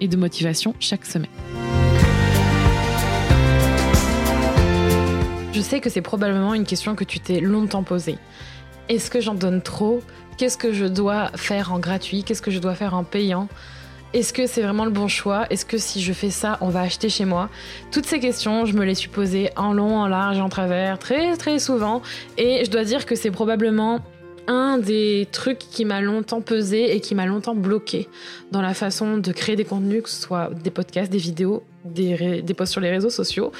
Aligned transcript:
et 0.00 0.08
de 0.08 0.16
motivation 0.16 0.74
chaque 0.80 1.04
semaine. 1.04 1.30
Je 5.52 5.60
sais 5.60 5.80
que 5.80 5.90
c'est 5.90 6.02
probablement 6.02 6.54
une 6.54 6.64
question 6.64 6.94
que 6.94 7.04
tu 7.04 7.18
t'es 7.18 7.40
longtemps 7.40 7.82
posée. 7.82 8.16
Est-ce 8.88 9.10
que 9.10 9.20
j'en 9.20 9.34
donne 9.34 9.60
trop? 9.60 10.00
Qu'est-ce 10.36 10.56
que 10.56 10.72
je 10.72 10.84
dois 10.84 11.30
faire 11.34 11.72
en 11.72 11.80
gratuit? 11.80 12.22
Qu'est-ce 12.22 12.42
que 12.42 12.50
je 12.50 12.60
dois 12.60 12.74
faire 12.74 12.94
en 12.94 13.02
payant? 13.02 13.48
Est-ce 14.14 14.32
que 14.32 14.46
c'est 14.46 14.62
vraiment 14.62 14.84
le 14.86 14.90
bon 14.90 15.08
choix? 15.08 15.46
Est-ce 15.50 15.66
que 15.66 15.76
si 15.76 16.00
je 16.00 16.12
fais 16.12 16.30
ça, 16.30 16.56
on 16.60 16.68
va 16.68 16.80
acheter 16.80 17.08
chez 17.08 17.26
moi? 17.26 17.50
Toutes 17.90 18.06
ces 18.06 18.20
questions, 18.20 18.64
je 18.64 18.72
me 18.72 18.84
les 18.84 18.94
suis 18.94 19.10
posées 19.10 19.50
en 19.56 19.72
long, 19.72 19.98
en 19.98 20.06
large, 20.06 20.38
en 20.38 20.48
travers, 20.48 20.98
très 20.98 21.36
très 21.36 21.58
souvent. 21.58 22.00
Et 22.38 22.64
je 22.64 22.70
dois 22.70 22.84
dire 22.84 23.04
que 23.04 23.16
c'est 23.16 23.30
probablement 23.30 24.00
un 24.48 24.78
des 24.78 25.28
trucs 25.30 25.58
qui 25.58 25.84
m'a 25.84 26.00
longtemps 26.00 26.40
pesé 26.40 26.96
et 26.96 27.00
qui 27.00 27.14
m'a 27.14 27.26
longtemps 27.26 27.54
bloqué 27.54 28.08
dans 28.50 28.62
la 28.62 28.74
façon 28.74 29.18
de 29.18 29.30
créer 29.30 29.54
des 29.54 29.64
contenus, 29.64 30.02
que 30.02 30.10
ce 30.10 30.20
soit 30.20 30.50
des 30.52 30.70
podcasts, 30.70 31.12
des 31.12 31.18
vidéos, 31.18 31.62
des, 31.84 32.42
des 32.42 32.54
posts 32.54 32.72
sur 32.72 32.80
les 32.80 32.90
réseaux 32.90 33.10
sociaux, 33.10 33.52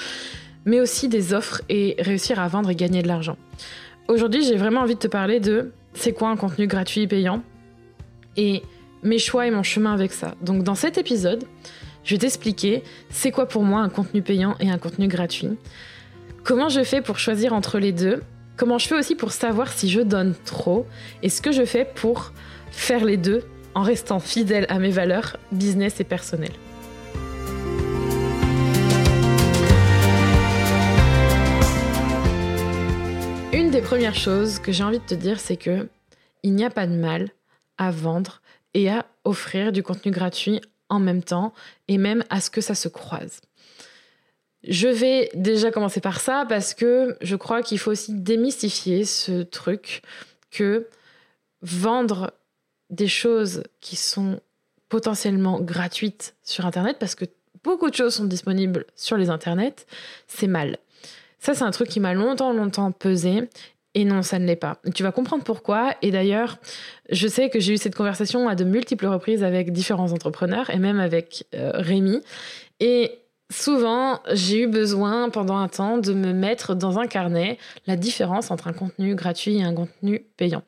mais 0.64 0.81
aussi 0.81 1.09
des 1.09 1.34
offres 1.34 1.62
et 1.69 1.94
réussir 1.98 2.41
à 2.41 2.48
vendre 2.48 2.70
et 2.70 2.75
gagner 2.75 3.03
de 3.03 3.09
l'argent. 3.09 3.36
Aujourd'hui, 4.09 4.42
j'ai 4.42 4.56
vraiment 4.56 4.81
envie 4.81 4.94
de 4.94 5.00
te 5.00 5.06
parler 5.06 5.39
de 5.39 5.72
c'est 5.92 6.12
quoi 6.12 6.31
un 6.31 6.36
contenu 6.36 6.66
gratuit 6.66 7.03
et 7.03 7.06
payant 7.06 7.42
et 8.36 8.62
mes 9.03 9.19
choix 9.19 9.47
et 9.47 9.50
mon 9.50 9.62
chemin 9.62 9.92
avec 9.92 10.12
ça. 10.12 10.34
Donc 10.41 10.62
dans 10.62 10.75
cet 10.75 10.98
épisode, 10.98 11.44
je 12.05 12.14
vais 12.14 12.19
t'expliquer 12.19 12.83
c'est 13.11 13.31
quoi 13.31 13.47
pour 13.47 13.62
moi 13.62 13.81
un 13.81 13.89
contenu 13.89 14.22
payant 14.22 14.56
et 14.61 14.70
un 14.70 14.78
contenu 14.78 15.09
gratuit. 15.09 15.50
Comment 16.44 16.69
je 16.69 16.83
fais 16.83 17.03
pour 17.03 17.19
choisir 17.19 17.53
entre 17.53 17.78
les 17.78 17.92
deux 17.92 18.22
Comment 18.59 18.78
je 18.78 18.89
fais 18.89 18.97
aussi 18.97 19.14
pour 19.14 19.31
savoir 19.31 19.73
si 19.73 19.89
je 19.89 20.01
donne 20.01 20.34
trop 20.45 20.84
Et 21.23 21.28
ce 21.28 21.41
que 21.41 21.53
je 21.53 21.64
fais 21.64 21.84
pour 21.84 22.33
faire 22.73 23.05
les 23.05 23.17
deux 23.17 23.45
en 23.77 23.83
restant 23.83 24.19
fidèle 24.19 24.67
à 24.69 24.81
mes 24.81 24.91
valeurs 24.91 25.37
business 25.53 26.00
et 26.00 26.05
personnelles. 26.05 26.56
Une 33.53 33.70
des 33.70 33.81
premières 33.81 34.17
choses 34.17 34.59
que 34.59 34.72
j'ai 34.72 34.83
envie 34.83 34.98
de 34.98 35.05
te 35.05 35.15
dire, 35.15 35.39
c'est 35.39 35.56
que 35.56 35.89
il 36.43 36.53
n'y 36.56 36.65
a 36.65 36.70
pas 36.70 36.89
de 36.89 36.97
mal 36.97 37.31
à 37.78 37.93
vendre 37.93 38.43
et 38.75 38.91
à 38.91 39.06
offrir 39.22 39.70
du 39.70 39.84
contenu 39.84 40.11
gratuit 40.11 40.61
en 40.89 40.98
même 40.98 41.22
temps 41.22 41.55
et 41.87 41.97
même 41.97 42.25
à 42.28 42.41
ce 42.41 42.50
que 42.50 42.61
ça 42.61 42.75
se 42.75 42.89
croise. 42.89 43.41
Je 44.64 44.89
vais 44.89 45.31
déjà 45.34 45.70
commencer 45.70 46.01
par 46.01 46.20
ça 46.20 46.45
parce 46.48 46.75
que 46.75 47.17
je 47.20 47.37
crois 47.37 47.62
qu'il 47.62 47.78
faut 47.78 47.92
aussi 47.92 48.12
démystifier 48.12 49.05
ce 49.05 49.42
truc 49.42 50.03
que 50.50 50.89
vendre 51.62 52.33
des 52.91 53.09
choses 53.09 53.62
qui 53.81 53.97
sont 53.97 54.41
potentiellement 54.89 55.60
gratuites 55.60 56.34
sur 56.43 56.66
Internet, 56.66 56.97
parce 56.99 57.15
que 57.15 57.27
beaucoup 57.62 57.91
de 57.91 57.94
choses 57.94 58.15
sont 58.15 58.25
disponibles 58.25 58.87
sur 58.97 59.16
les 59.16 59.31
Internets, 59.31 59.87
c'est 60.27 60.47
mal. 60.47 60.78
Ça, 61.38 61.55
c'est 61.55 61.65
un 61.65 61.71
truc 61.71 61.88
qui 61.88 62.00
m'a 62.00 62.15
longtemps, 62.15 62.53
longtemps 62.53 62.91
pesé. 62.91 63.49
Et 63.94 64.05
non, 64.05 64.22
ça 64.22 64.38
ne 64.38 64.47
l'est 64.47 64.56
pas. 64.56 64.81
Tu 64.94 65.03
vas 65.03 65.12
comprendre 65.12 65.44
pourquoi. 65.44 65.94
Et 66.03 66.11
d'ailleurs, 66.11 66.59
je 67.11 67.27
sais 67.27 67.49
que 67.49 67.59
j'ai 67.59 67.75
eu 67.75 67.77
cette 67.77 67.94
conversation 67.94 68.49
à 68.49 68.55
de 68.55 68.65
multiples 68.65 69.06
reprises 69.06 69.43
avec 69.43 69.72
différents 69.72 70.12
entrepreneurs 70.12 70.71
et 70.71 70.78
même 70.78 71.00
avec 71.00 71.47
euh, 71.55 71.71
Rémi. 71.75 72.21
Et 72.81 73.19
Souvent, 73.50 74.20
j'ai 74.31 74.62
eu 74.62 74.66
besoin 74.66 75.31
pendant 75.31 75.56
un 75.56 75.69
temps 75.69 75.97
de 75.97 76.12
me 76.12 76.32
mettre 76.32 76.75
dans 76.75 76.98
un 76.98 77.06
carnet 77.06 77.56
la 77.86 77.97
différence 77.97 78.50
entre 78.50 78.69
un 78.69 78.75
contenu 78.75 79.14
gratuit 79.14 79.59
et 79.59 79.62
un 79.62 79.75
contenu 79.75 80.26
payant. 80.36 80.62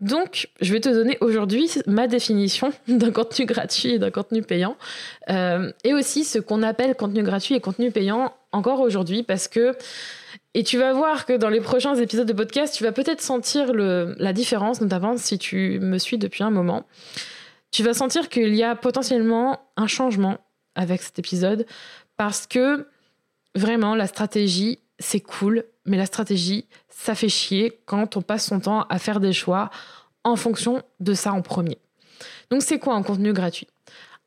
Donc, 0.00 0.48
je 0.60 0.72
vais 0.72 0.80
te 0.80 0.88
donner 0.88 1.16
aujourd'hui 1.20 1.70
ma 1.86 2.08
définition 2.08 2.72
d'un 2.88 3.12
contenu 3.12 3.46
gratuit 3.46 3.92
et 3.92 3.98
d'un 4.00 4.10
contenu 4.10 4.42
payant, 4.42 4.76
euh, 5.30 5.72
et 5.84 5.94
aussi 5.94 6.24
ce 6.24 6.40
qu'on 6.40 6.62
appelle 6.62 6.96
contenu 6.96 7.22
gratuit 7.22 7.54
et 7.54 7.60
contenu 7.60 7.92
payant 7.92 8.34
encore 8.50 8.80
aujourd'hui, 8.80 9.22
parce 9.22 9.46
que, 9.46 9.76
et 10.54 10.64
tu 10.64 10.78
vas 10.78 10.92
voir 10.92 11.26
que 11.26 11.32
dans 11.32 11.48
les 11.48 11.60
prochains 11.60 11.94
épisodes 11.94 12.26
de 12.26 12.32
podcast, 12.32 12.74
tu 12.74 12.82
vas 12.82 12.92
peut-être 12.92 13.20
sentir 13.20 13.72
la 13.72 14.32
différence, 14.32 14.80
notamment 14.80 15.16
si 15.16 15.38
tu 15.38 15.78
me 15.80 15.98
suis 15.98 16.18
depuis 16.18 16.42
un 16.42 16.50
moment. 16.50 16.84
Tu 17.70 17.82
vas 17.82 17.94
sentir 17.94 18.28
qu'il 18.28 18.54
y 18.54 18.62
a 18.62 18.74
potentiellement 18.74 19.60
un 19.76 19.86
changement 19.86 20.38
avec 20.74 21.02
cet 21.02 21.18
épisode 21.18 21.66
parce 22.16 22.46
que 22.46 22.86
vraiment 23.54 23.94
la 23.94 24.06
stratégie 24.06 24.78
c'est 24.98 25.20
cool, 25.20 25.64
mais 25.86 25.96
la 25.96 26.06
stratégie 26.06 26.66
ça 26.88 27.14
fait 27.14 27.28
chier 27.28 27.80
quand 27.86 28.16
on 28.16 28.22
passe 28.22 28.46
son 28.46 28.60
temps 28.60 28.82
à 28.88 28.98
faire 28.98 29.20
des 29.20 29.32
choix 29.32 29.70
en 30.22 30.36
fonction 30.36 30.82
de 31.00 31.14
ça 31.14 31.32
en 31.32 31.42
premier. 31.42 31.78
Donc 32.50 32.62
c'est 32.62 32.78
quoi 32.78 32.94
un 32.94 33.02
contenu 33.02 33.32
gratuit? 33.32 33.68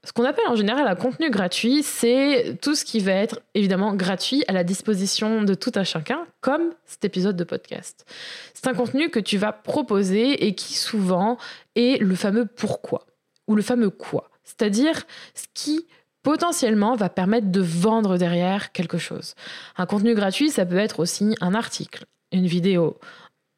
Ce 0.03 0.13
qu'on 0.13 0.23
appelle 0.23 0.47
en 0.47 0.55
général 0.55 0.87
un 0.87 0.95
contenu 0.95 1.29
gratuit, 1.29 1.83
c'est 1.83 2.57
tout 2.61 2.75
ce 2.75 2.85
qui 2.85 3.01
va 3.01 3.11
être 3.11 3.41
évidemment 3.55 3.93
gratuit 3.93 4.43
à 4.47 4.53
la 4.53 4.63
disposition 4.63 5.41
de 5.41 5.53
tout 5.53 5.73
un 5.75 5.83
chacun, 5.83 6.25
comme 6.39 6.71
cet 6.85 7.03
épisode 7.03 7.35
de 7.35 7.43
podcast. 7.43 8.05
C'est 8.53 8.67
un 8.67 8.73
contenu 8.73 9.09
que 9.09 9.19
tu 9.19 9.37
vas 9.37 9.51
proposer 9.51 10.45
et 10.45 10.55
qui 10.55 10.75
souvent 10.75 11.37
est 11.75 12.01
le 12.01 12.15
fameux 12.15 12.45
pourquoi 12.45 13.05
ou 13.47 13.55
le 13.55 13.61
fameux 13.61 13.89
quoi. 13.89 14.29
C'est-à-dire 14.45 15.03
ce 15.33 15.45
qui 15.53 15.85
potentiellement 16.27 16.97
va 16.97 17.07
permettre 17.07 17.51
de 17.51 17.61
vendre 17.61 18.17
derrière 18.17 18.73
quelque 18.73 18.97
chose. 18.97 19.33
Un 19.77 19.85
contenu 19.85 20.13
gratuit, 20.13 20.49
ça 20.49 20.65
peut 20.65 20.75
être 20.75 20.99
aussi 20.99 21.33
un 21.39 21.53
article, 21.53 22.03
une 22.33 22.47
vidéo, 22.47 22.99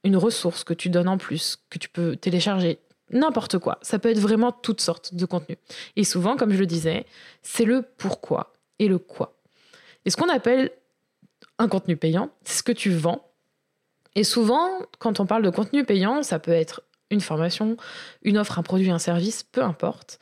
une 0.03 0.15
ressource 0.15 0.63
que 0.63 0.75
tu 0.75 0.91
donnes 0.91 1.07
en 1.07 1.17
plus, 1.17 1.57
que 1.71 1.79
tu 1.79 1.89
peux 1.89 2.15
télécharger, 2.15 2.77
n'importe 3.09 3.57
quoi. 3.57 3.79
Ça 3.81 3.97
peut 3.97 4.09
être 4.09 4.19
vraiment 4.19 4.51
toutes 4.51 4.81
sortes 4.81 5.15
de 5.15 5.25
contenus. 5.25 5.57
Et 5.95 6.03
souvent, 6.03 6.37
comme 6.37 6.53
je 6.53 6.59
le 6.59 6.67
disais, 6.67 7.07
c'est 7.41 7.65
le 7.65 7.81
pourquoi 7.97 8.53
et 8.77 8.87
le 8.87 8.99
quoi. 8.99 9.33
Et 10.05 10.11
ce 10.11 10.15
qu'on 10.15 10.29
appelle 10.29 10.69
un 11.57 11.67
contenu 11.67 11.97
payant, 11.97 12.29
c'est 12.43 12.59
ce 12.59 12.63
que 12.63 12.71
tu 12.71 12.91
vends. 12.91 13.31
Et 14.13 14.23
souvent, 14.23 14.69
quand 14.99 15.19
on 15.19 15.25
parle 15.25 15.41
de 15.41 15.49
contenu 15.49 15.85
payant, 15.85 16.21
ça 16.21 16.37
peut 16.37 16.51
être 16.51 16.83
une 17.09 17.21
formation, 17.21 17.77
une 18.21 18.37
offre, 18.37 18.59
un 18.59 18.63
produit, 18.63 18.91
un 18.91 18.99
service, 18.99 19.41
peu 19.41 19.63
importe. 19.63 20.19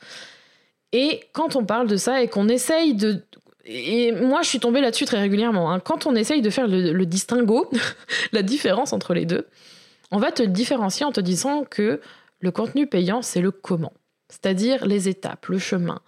Et 0.92 1.20
quand 1.32 1.56
on 1.56 1.64
parle 1.64 1.86
de 1.86 1.96
ça 1.96 2.22
et 2.22 2.28
qu'on 2.28 2.48
essaye 2.48 2.94
de... 2.94 3.22
Et 3.64 4.12
moi, 4.12 4.42
je 4.42 4.48
suis 4.48 4.60
tombée 4.60 4.80
là-dessus 4.80 5.04
très 5.04 5.20
régulièrement. 5.20 5.70
Hein. 5.70 5.80
Quand 5.80 6.06
on 6.06 6.14
essaye 6.14 6.40
de 6.40 6.48
faire 6.48 6.66
le, 6.66 7.04
distinguo, 7.04 7.70
la 8.32 8.42
différence 8.42 8.92
entre 8.92 9.12
les 9.12 9.26
deux, 9.26 9.46
on 10.10 10.18
va 10.18 10.32
te 10.32 10.42
différencier 10.42 11.04
en 11.04 11.12
te 11.12 11.20
disant 11.20 11.64
que 11.64 12.00
le 12.40 12.50
contenu 12.50 12.86
payant, 12.86 13.20
c'est 13.20 13.42
le 13.42 13.50
comment. 13.50 13.92
C'est-à-dire 14.30 14.86
les 14.86 15.08
étapes, 15.08 15.46
le 15.46 15.58
chemin, 15.58 16.00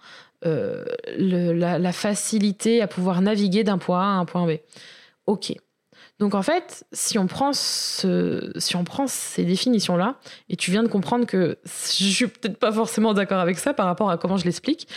euh, 0.45 0.85
la, 1.17 1.77
la, 1.77 1.91
facilité 1.91 2.81
à 2.81 2.87
pouvoir 2.87 3.21
naviguer 3.21 3.63
d'un 3.63 3.77
point 3.77 4.01
A 4.01 4.05
à 4.05 4.19
un 4.19 4.25
point 4.25 4.47
B. 4.47 4.57
Ok. 5.27 5.53
Donc 6.21 6.35
en 6.35 6.43
fait, 6.43 6.85
si 6.91 7.17
on 7.17 7.25
prend, 7.25 7.51
ces 7.51 9.43
définitions-là, 9.43 10.19
et 10.49 10.55
tu 10.55 10.69
viens 10.69 10.83
de 10.83 10.87
comprendre 10.87 11.25
que 11.25 11.57
je 11.65 12.03
suis 12.03 12.27
peut-être 12.27 12.57
pas 12.57 12.71
forcément 12.71 13.15
d'accord 13.15 13.39
avec 13.39 13.57
ça 13.57 13.73
par 13.73 13.87
rapport 13.87 14.11
à 14.11 14.19
comment 14.19 14.37
je 14.37 14.45
l'explique, 14.45 14.87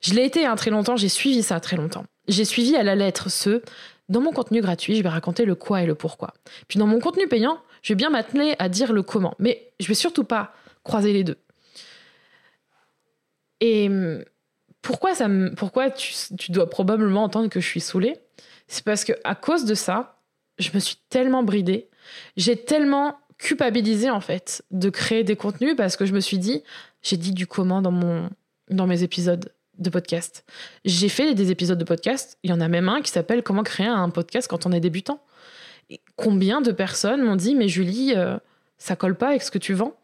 je 0.00 0.14
l'ai 0.14 0.24
été 0.24 0.46
un 0.46 0.56
très 0.56 0.70
longtemps, 0.70 0.96
j'ai 0.96 1.10
suivi 1.10 1.42
ça 1.42 1.60
très 1.60 1.76
longtemps. 1.76 2.06
J'ai 2.26 2.46
suivi 2.46 2.74
à 2.74 2.82
la 2.82 2.94
lettre 2.94 3.30
ce, 3.30 3.60
dans 4.08 4.22
mon 4.22 4.32
contenu 4.32 4.62
gratuit, 4.62 4.96
je 4.96 5.02
vais 5.02 5.10
raconter 5.10 5.44
le 5.44 5.54
quoi 5.54 5.82
et 5.82 5.86
le 5.86 5.94
pourquoi. 5.94 6.32
Puis 6.68 6.78
dans 6.78 6.86
mon 6.86 7.00
contenu 7.00 7.28
payant, 7.28 7.58
je 7.82 7.92
vais 7.92 7.96
bien 7.96 8.08
m'atteler 8.08 8.54
à 8.58 8.70
dire 8.70 8.94
le 8.94 9.02
comment, 9.02 9.34
mais 9.38 9.74
je 9.78 9.86
vais 9.88 9.94
surtout 9.94 10.24
pas 10.24 10.54
croiser 10.84 11.12
les 11.12 11.22
deux. 11.22 11.36
Et 13.60 13.88
hum, 13.88 14.24
pourquoi, 14.80 15.12
tu 15.90 16.50
dois 16.50 16.70
probablement 16.70 17.24
entendre 17.24 17.50
que 17.50 17.60
je 17.60 17.66
suis 17.68 17.80
saoulée? 17.80 18.16
C'est 18.68 18.84
parce 18.84 19.04
que 19.04 19.12
à 19.22 19.34
cause 19.34 19.66
de 19.66 19.74
ça, 19.74 20.16
je 20.62 20.70
me 20.74 20.80
suis 20.80 20.96
tellement 21.08 21.42
bridée. 21.42 21.88
J'ai 22.36 22.56
tellement 22.56 23.16
culpabilisé 23.38 24.10
en 24.10 24.20
fait 24.20 24.62
de 24.70 24.88
créer 24.88 25.24
des 25.24 25.36
contenus 25.36 25.74
parce 25.76 25.96
que 25.96 26.06
je 26.06 26.12
me 26.12 26.20
suis 26.20 26.38
dit, 26.38 26.62
j'ai 27.02 27.16
dit 27.16 27.32
du 27.32 27.46
comment 27.46 27.82
dans, 27.82 27.90
mon, 27.90 28.30
dans 28.70 28.86
mes 28.86 29.02
épisodes 29.02 29.52
de 29.78 29.90
podcast. 29.90 30.44
J'ai 30.84 31.08
fait 31.08 31.34
des 31.34 31.50
épisodes 31.50 31.78
de 31.78 31.84
podcast, 31.84 32.38
il 32.42 32.50
y 32.50 32.52
en 32.52 32.60
a 32.60 32.68
même 32.68 32.88
un 32.88 33.00
qui 33.02 33.10
s'appelle 33.10 33.42
Comment 33.42 33.62
créer 33.62 33.86
un 33.86 34.10
podcast 34.10 34.48
quand 34.48 34.66
on 34.66 34.72
est 34.72 34.80
débutant. 34.80 35.20
Et 35.90 36.00
combien 36.16 36.60
de 36.60 36.72
personnes 36.72 37.22
m'ont 37.22 37.36
dit, 37.36 37.54
mais 37.54 37.68
Julie, 37.68 38.14
euh, 38.16 38.38
ça 38.78 38.96
colle 38.96 39.16
pas 39.16 39.28
avec 39.28 39.42
ce 39.42 39.50
que 39.50 39.58
tu 39.58 39.74
vends 39.74 39.94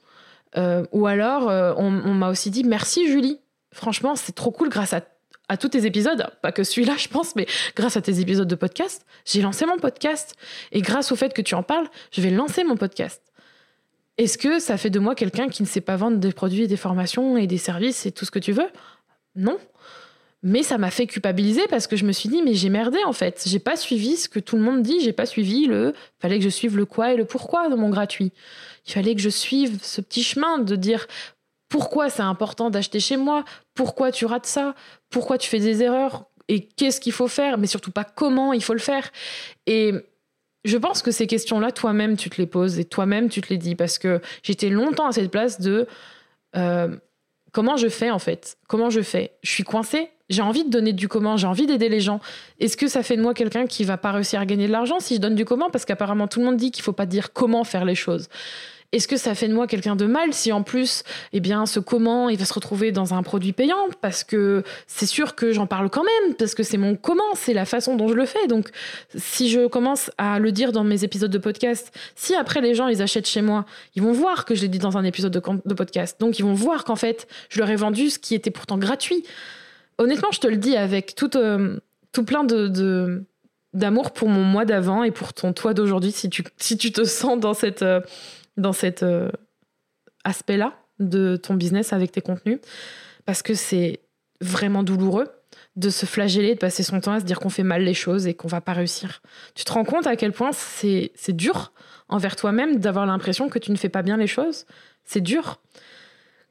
euh, 0.56 0.84
Ou 0.93 1.06
alors, 1.06 1.49
euh, 1.49 1.72
on, 1.76 1.90
m'a 1.90 2.28
aussi 2.28 2.50
dit, 2.50 2.64
merci 2.64 3.06
Julie. 3.08 3.40
Franchement, 3.72 4.16
c'est 4.16 4.34
trop 4.34 4.50
cool 4.50 4.69
grâce 4.69 4.93
à, 4.93 5.02
à 5.49 5.56
tous 5.56 5.71
tes 5.71 5.87
épisodes, 5.87 6.27
pas 6.43 6.53
que 6.53 6.62
celui-là, 6.62 6.97
je 6.99 7.09
pense, 7.09 7.35
mais 7.35 7.47
grâce 7.75 7.97
à 7.97 8.03
tes 8.03 8.21
épisodes 8.21 8.49
de 8.49 8.55
podcast, 8.55 9.06
j'ai 9.25 9.41
lancé 9.41 9.67
mon 9.67 9.79
podcast. 9.79 10.35
Et 10.73 10.83
grâce 10.83 11.11
au 11.12 11.17
fait 11.17 11.33
que 11.33 11.43
tu 11.43 11.55
en 11.55 11.62
parles, 11.62 11.89
je 12.12 12.21
vais 12.21 12.31
lancer 12.31 12.65
mon 12.65 12.77
podcast. 12.77 13.23
Est-ce 14.19 14.37
que 14.37 14.59
ça 14.59 14.77
fait 14.77 14.91
de 14.91 14.99
moi 14.99 15.15
quelqu'un 15.15 15.49
qui 15.49 15.62
ne 15.62 15.69
sait 15.69 15.81
pas 15.81 15.97
vendre 15.97 16.19
des 16.19 16.33
produits, 16.33 16.67
des 16.67 16.77
formations 16.77 17.37
et 17.37 17.47
des 17.47 17.56
services 17.56 18.05
et 18.05 18.12
tout 18.12 18.25
ce 18.25 18.31
que 18.31 18.41
tu 18.41 18.53
veux? 18.53 18.69
Non. 19.37 19.59
Mais 20.43 20.62
ça 20.62 20.79
m'a 20.79 20.91
fait 20.91 21.06
culpabiliser 21.06 21.67
parce 21.69 21.87
que 21.87 21.97
je 21.97 22.05
me 22.05 22.12
suis 22.12 22.29
dit, 22.29 22.43
mais 22.43 22.55
j'ai 22.55 22.69
merdé 22.69 22.99
en 23.06 23.12
fait. 23.12 23.43
J'ai 23.47 23.59
pas 23.59 23.77
suivi 23.77 24.17
ce 24.17 24.29
que 24.29 24.39
tout 24.41 24.56
le 24.56 24.62
monde 24.62 24.83
dit. 24.83 25.01
J'ai 25.01 25.12
pas 25.12 25.27
suivi 25.27 25.67
le. 25.67 25.94
Fallait 26.21 26.39
que 26.39 26.44
je 26.44 26.49
suive 26.49 26.77
le 26.77 26.85
quoi 26.85 27.12
et 27.12 27.17
le 27.17 27.25
pourquoi 27.25 27.69
de 27.69 27.75
mon 27.77 27.91
gratuit. 27.91 28.33
Il 28.87 28.93
fallait 28.93 29.15
que 29.15 29.21
je 29.21 29.29
suive 29.29 29.79
ce 29.83 30.01
petit 30.01 30.23
chemin 30.23 30.59
de 30.59 30.77
dire 30.77 31.06
pourquoi 31.69 32.11
c'est 32.11 32.23
important 32.23 32.70
d'acheter 32.70 33.00
chez 33.00 33.17
moi, 33.17 33.44
pourquoi 33.75 34.11
tu 34.11 34.26
rates 34.26 34.47
ça, 34.47 34.75
pourquoi 35.11 35.38
tu 35.38 35.49
fais 35.49 35.61
des 35.61 35.82
erreurs? 35.82 36.25
Et 36.49 36.61
qu'est-ce 36.61 37.00
qu'il 37.00 37.12
faut 37.12 37.29
faire, 37.29 37.59
mais 37.59 37.67
surtout 37.67 37.91
pas 37.91 38.05
comment 38.05 38.53
il 38.53 38.62
faut 38.62 38.73
le 38.73 38.79
faire. 38.79 39.11
Et 39.67 39.93
je 40.65 40.76
pense 40.79 41.03
que 41.03 41.11
ces 41.11 41.26
questions-là, 41.26 41.73
toi-même, 41.73 42.17
tu 42.17 42.31
te 42.31 42.41
les 42.41 42.47
poses 42.47 42.79
et 42.79 42.85
toi-même, 42.85 43.29
tu 43.29 43.41
te 43.41 43.49
les 43.50 43.59
dis 43.59 43.75
parce 43.75 43.99
que 43.99 44.20
j'étais 44.43 44.70
longtemps 44.70 45.06
à 45.06 45.12
cette 45.12 45.31
place 45.31 45.61
de 45.61 45.87
euh, 46.56 46.97
comment 47.53 47.76
je 47.76 47.88
fais 47.88 48.11
en 48.11 48.19
fait? 48.19 48.56
Comment 48.67 48.88
je 48.88 49.03
fais? 49.03 49.32
Je 49.43 49.50
suis 49.50 49.65
coincée? 49.65 50.11
J'ai 50.31 50.43
envie 50.43 50.65
de 50.65 50.70
donner 50.70 50.93
du 50.93 51.09
comment, 51.09 51.37
j'ai 51.37 51.47
envie 51.47 51.67
d'aider 51.67 51.88
les 51.88 52.00
gens. 52.00 52.20
Est-ce 52.61 52.76
que 52.76 52.87
ça 52.87 53.03
fait 53.03 53.17
de 53.17 53.23
moi 53.23 53.32
quelqu'un 53.32 53.67
qui 53.67 53.85
va 53.85 53.97
pas 53.97 54.12
réussir 54.12 54.41
à 54.41 54.47
gagner 54.47 54.67
de 54.67 54.73
l'argent 54.73 55.00
si 55.00 55.17
je 55.17 55.20
donne 55.20 55.35
du 55.35 55.44
comment? 55.44 55.70
Parce 55.70 55.85
qu'apparemment 55.85 56.29
tout 56.29 56.41
le 56.41 56.47
monde 56.47 56.56
dit 56.56 56.70
qu'il 56.70 56.82
faut 56.82 56.93
pas 56.93 57.06
dire 57.06 57.32
comment 57.32 57.65
faire 57.65 57.85
les 57.85 57.94
choses. 57.94 58.29
Est-ce 58.90 59.06
que 59.06 59.19
ça 59.19 59.35
fait 59.35 59.49
de 59.49 59.52
moi 59.52 59.67
quelqu'un 59.67 59.96
de 59.96 60.06
mal 60.06 60.32
si 60.32 60.50
en 60.50 60.62
plus, 60.62 61.02
eh 61.35 61.40
bien, 61.40 61.67
ce 61.67 61.79
comment, 61.79 62.31
il 62.31 62.38
va 62.38 62.46
se 62.46 62.55
retrouver 62.55 62.90
dans 62.90 63.12
un 63.12 63.23
produit 63.23 63.52
payant? 63.52 63.76
Parce 64.00 64.25
que 64.25 64.62
c'est 64.87 65.05
sûr 65.05 65.35
que 65.35 65.52
j'en 65.52 65.67
parle 65.67 65.90
quand 65.90 66.05
même, 66.05 66.35
parce 66.37 66.55
que 66.55 66.62
c'est 66.62 66.79
mon 66.79 66.96
comment, 66.96 67.35
c'est 67.35 67.52
la 67.52 67.67
façon 67.67 67.96
dont 67.96 68.08
je 68.08 68.14
le 68.14 68.25
fais. 68.25 68.46
Donc, 68.46 68.70
si 69.14 69.50
je 69.50 69.67
commence 69.67 70.11
à 70.17 70.38
le 70.38 70.52
dire 70.52 70.73
dans 70.73 70.85
mes 70.85 71.05
épisodes 71.05 71.31
de 71.31 71.37
podcast, 71.37 71.94
si 72.17 72.35
après 72.35 72.62
les 72.62 72.75
gens, 72.75 72.88
ils 72.88 73.02
achètent 73.02 73.29
chez 73.29 73.43
moi, 73.43 73.67
ils 73.94 74.02
vont 74.02 74.12
voir 74.12 74.46
que 74.46 74.55
je 74.55 74.62
l'ai 74.62 74.69
dit 74.69 74.79
dans 74.79 74.96
un 74.96 75.05
épisode 75.05 75.32
de, 75.32 75.75
podcast. 75.75 76.19
Donc, 76.19 76.38
ils 76.38 76.44
vont 76.44 76.55
voir 76.55 76.84
qu'en 76.84 76.96
fait, 76.96 77.29
je 77.50 77.58
leur 77.58 77.69
ai 77.69 77.76
vendu 77.76 78.08
ce 78.08 78.19
qui 78.19 78.34
était 78.34 78.50
pourtant 78.50 78.79
gratuit. 78.79 79.23
Honnêtement, 79.99 80.31
je 80.32 80.41
te 80.41 80.46
le 80.46 80.56
dis 80.56 80.76
avec 80.76 81.14
tout, 81.14 81.37
euh, 81.37 81.76
plein 82.26 82.43
de, 82.43 83.23
d'amour 83.75 84.12
pour 84.12 84.31
mon 84.31 84.44
moi 84.44 84.64
d'avant 84.64 85.05
et 85.05 85.11
pour 85.11 85.34
ton 85.34 85.52
toi 85.52 85.75
d'aujourd'hui 85.75 86.11
si 86.11 86.31
tu, 86.31 86.43
si 86.56 86.79
tu 86.79 86.91
te 86.91 87.05
sens 87.05 87.38
dans 87.38 87.52
cette... 87.52 87.84
Dans 88.58 88.75
cet 88.75 89.02
euh, 89.02 89.31
aspect-là 90.25 90.75
de 90.99 91.37
ton 91.37 91.55
business 91.55 91.93
avec 91.93 92.12
tes 92.12 92.20
contenus, 92.20 92.58
parce 93.25 93.43
que 93.43 93.55
c'est 93.55 94.00
vraiment 94.40 94.82
douloureux 94.82 95.28
de 95.76 95.90
se 95.90 96.06
flageller, 96.06 96.55
de 96.55 96.58
passer 96.58 96.82
son 96.82 97.00
temps 97.00 97.12
à 97.12 97.20
se 97.20 97.25
dire 97.25 97.38
qu'on 97.38 97.50
fait 97.50 97.62
mal 97.62 97.82
les 97.82 97.94
choses 97.94 98.26
et 98.26 98.34
qu'on 98.34 98.49
va 98.49 98.60
pas 98.60 98.72
réussir. 98.72 99.22
Tu 99.55 99.64
te 99.64 99.72
rends 99.72 99.84
compte 99.84 100.06
à 100.06 100.16
quel 100.16 100.32
point 100.32 100.50
c'est 100.52 101.12
dur 101.28 101.72
envers 102.08 102.37
toi-même 102.37 102.78
d'avoir 102.78 103.06
l'impression 103.06 103.49
que 103.49 103.58
tu 103.58 103.70
ne 103.70 103.76
fais 103.76 103.88
pas 103.88 104.02
bien 104.02 104.16
les 104.16 104.26
choses? 104.26 104.66
C'est 105.05 105.20
dur. 105.20 105.60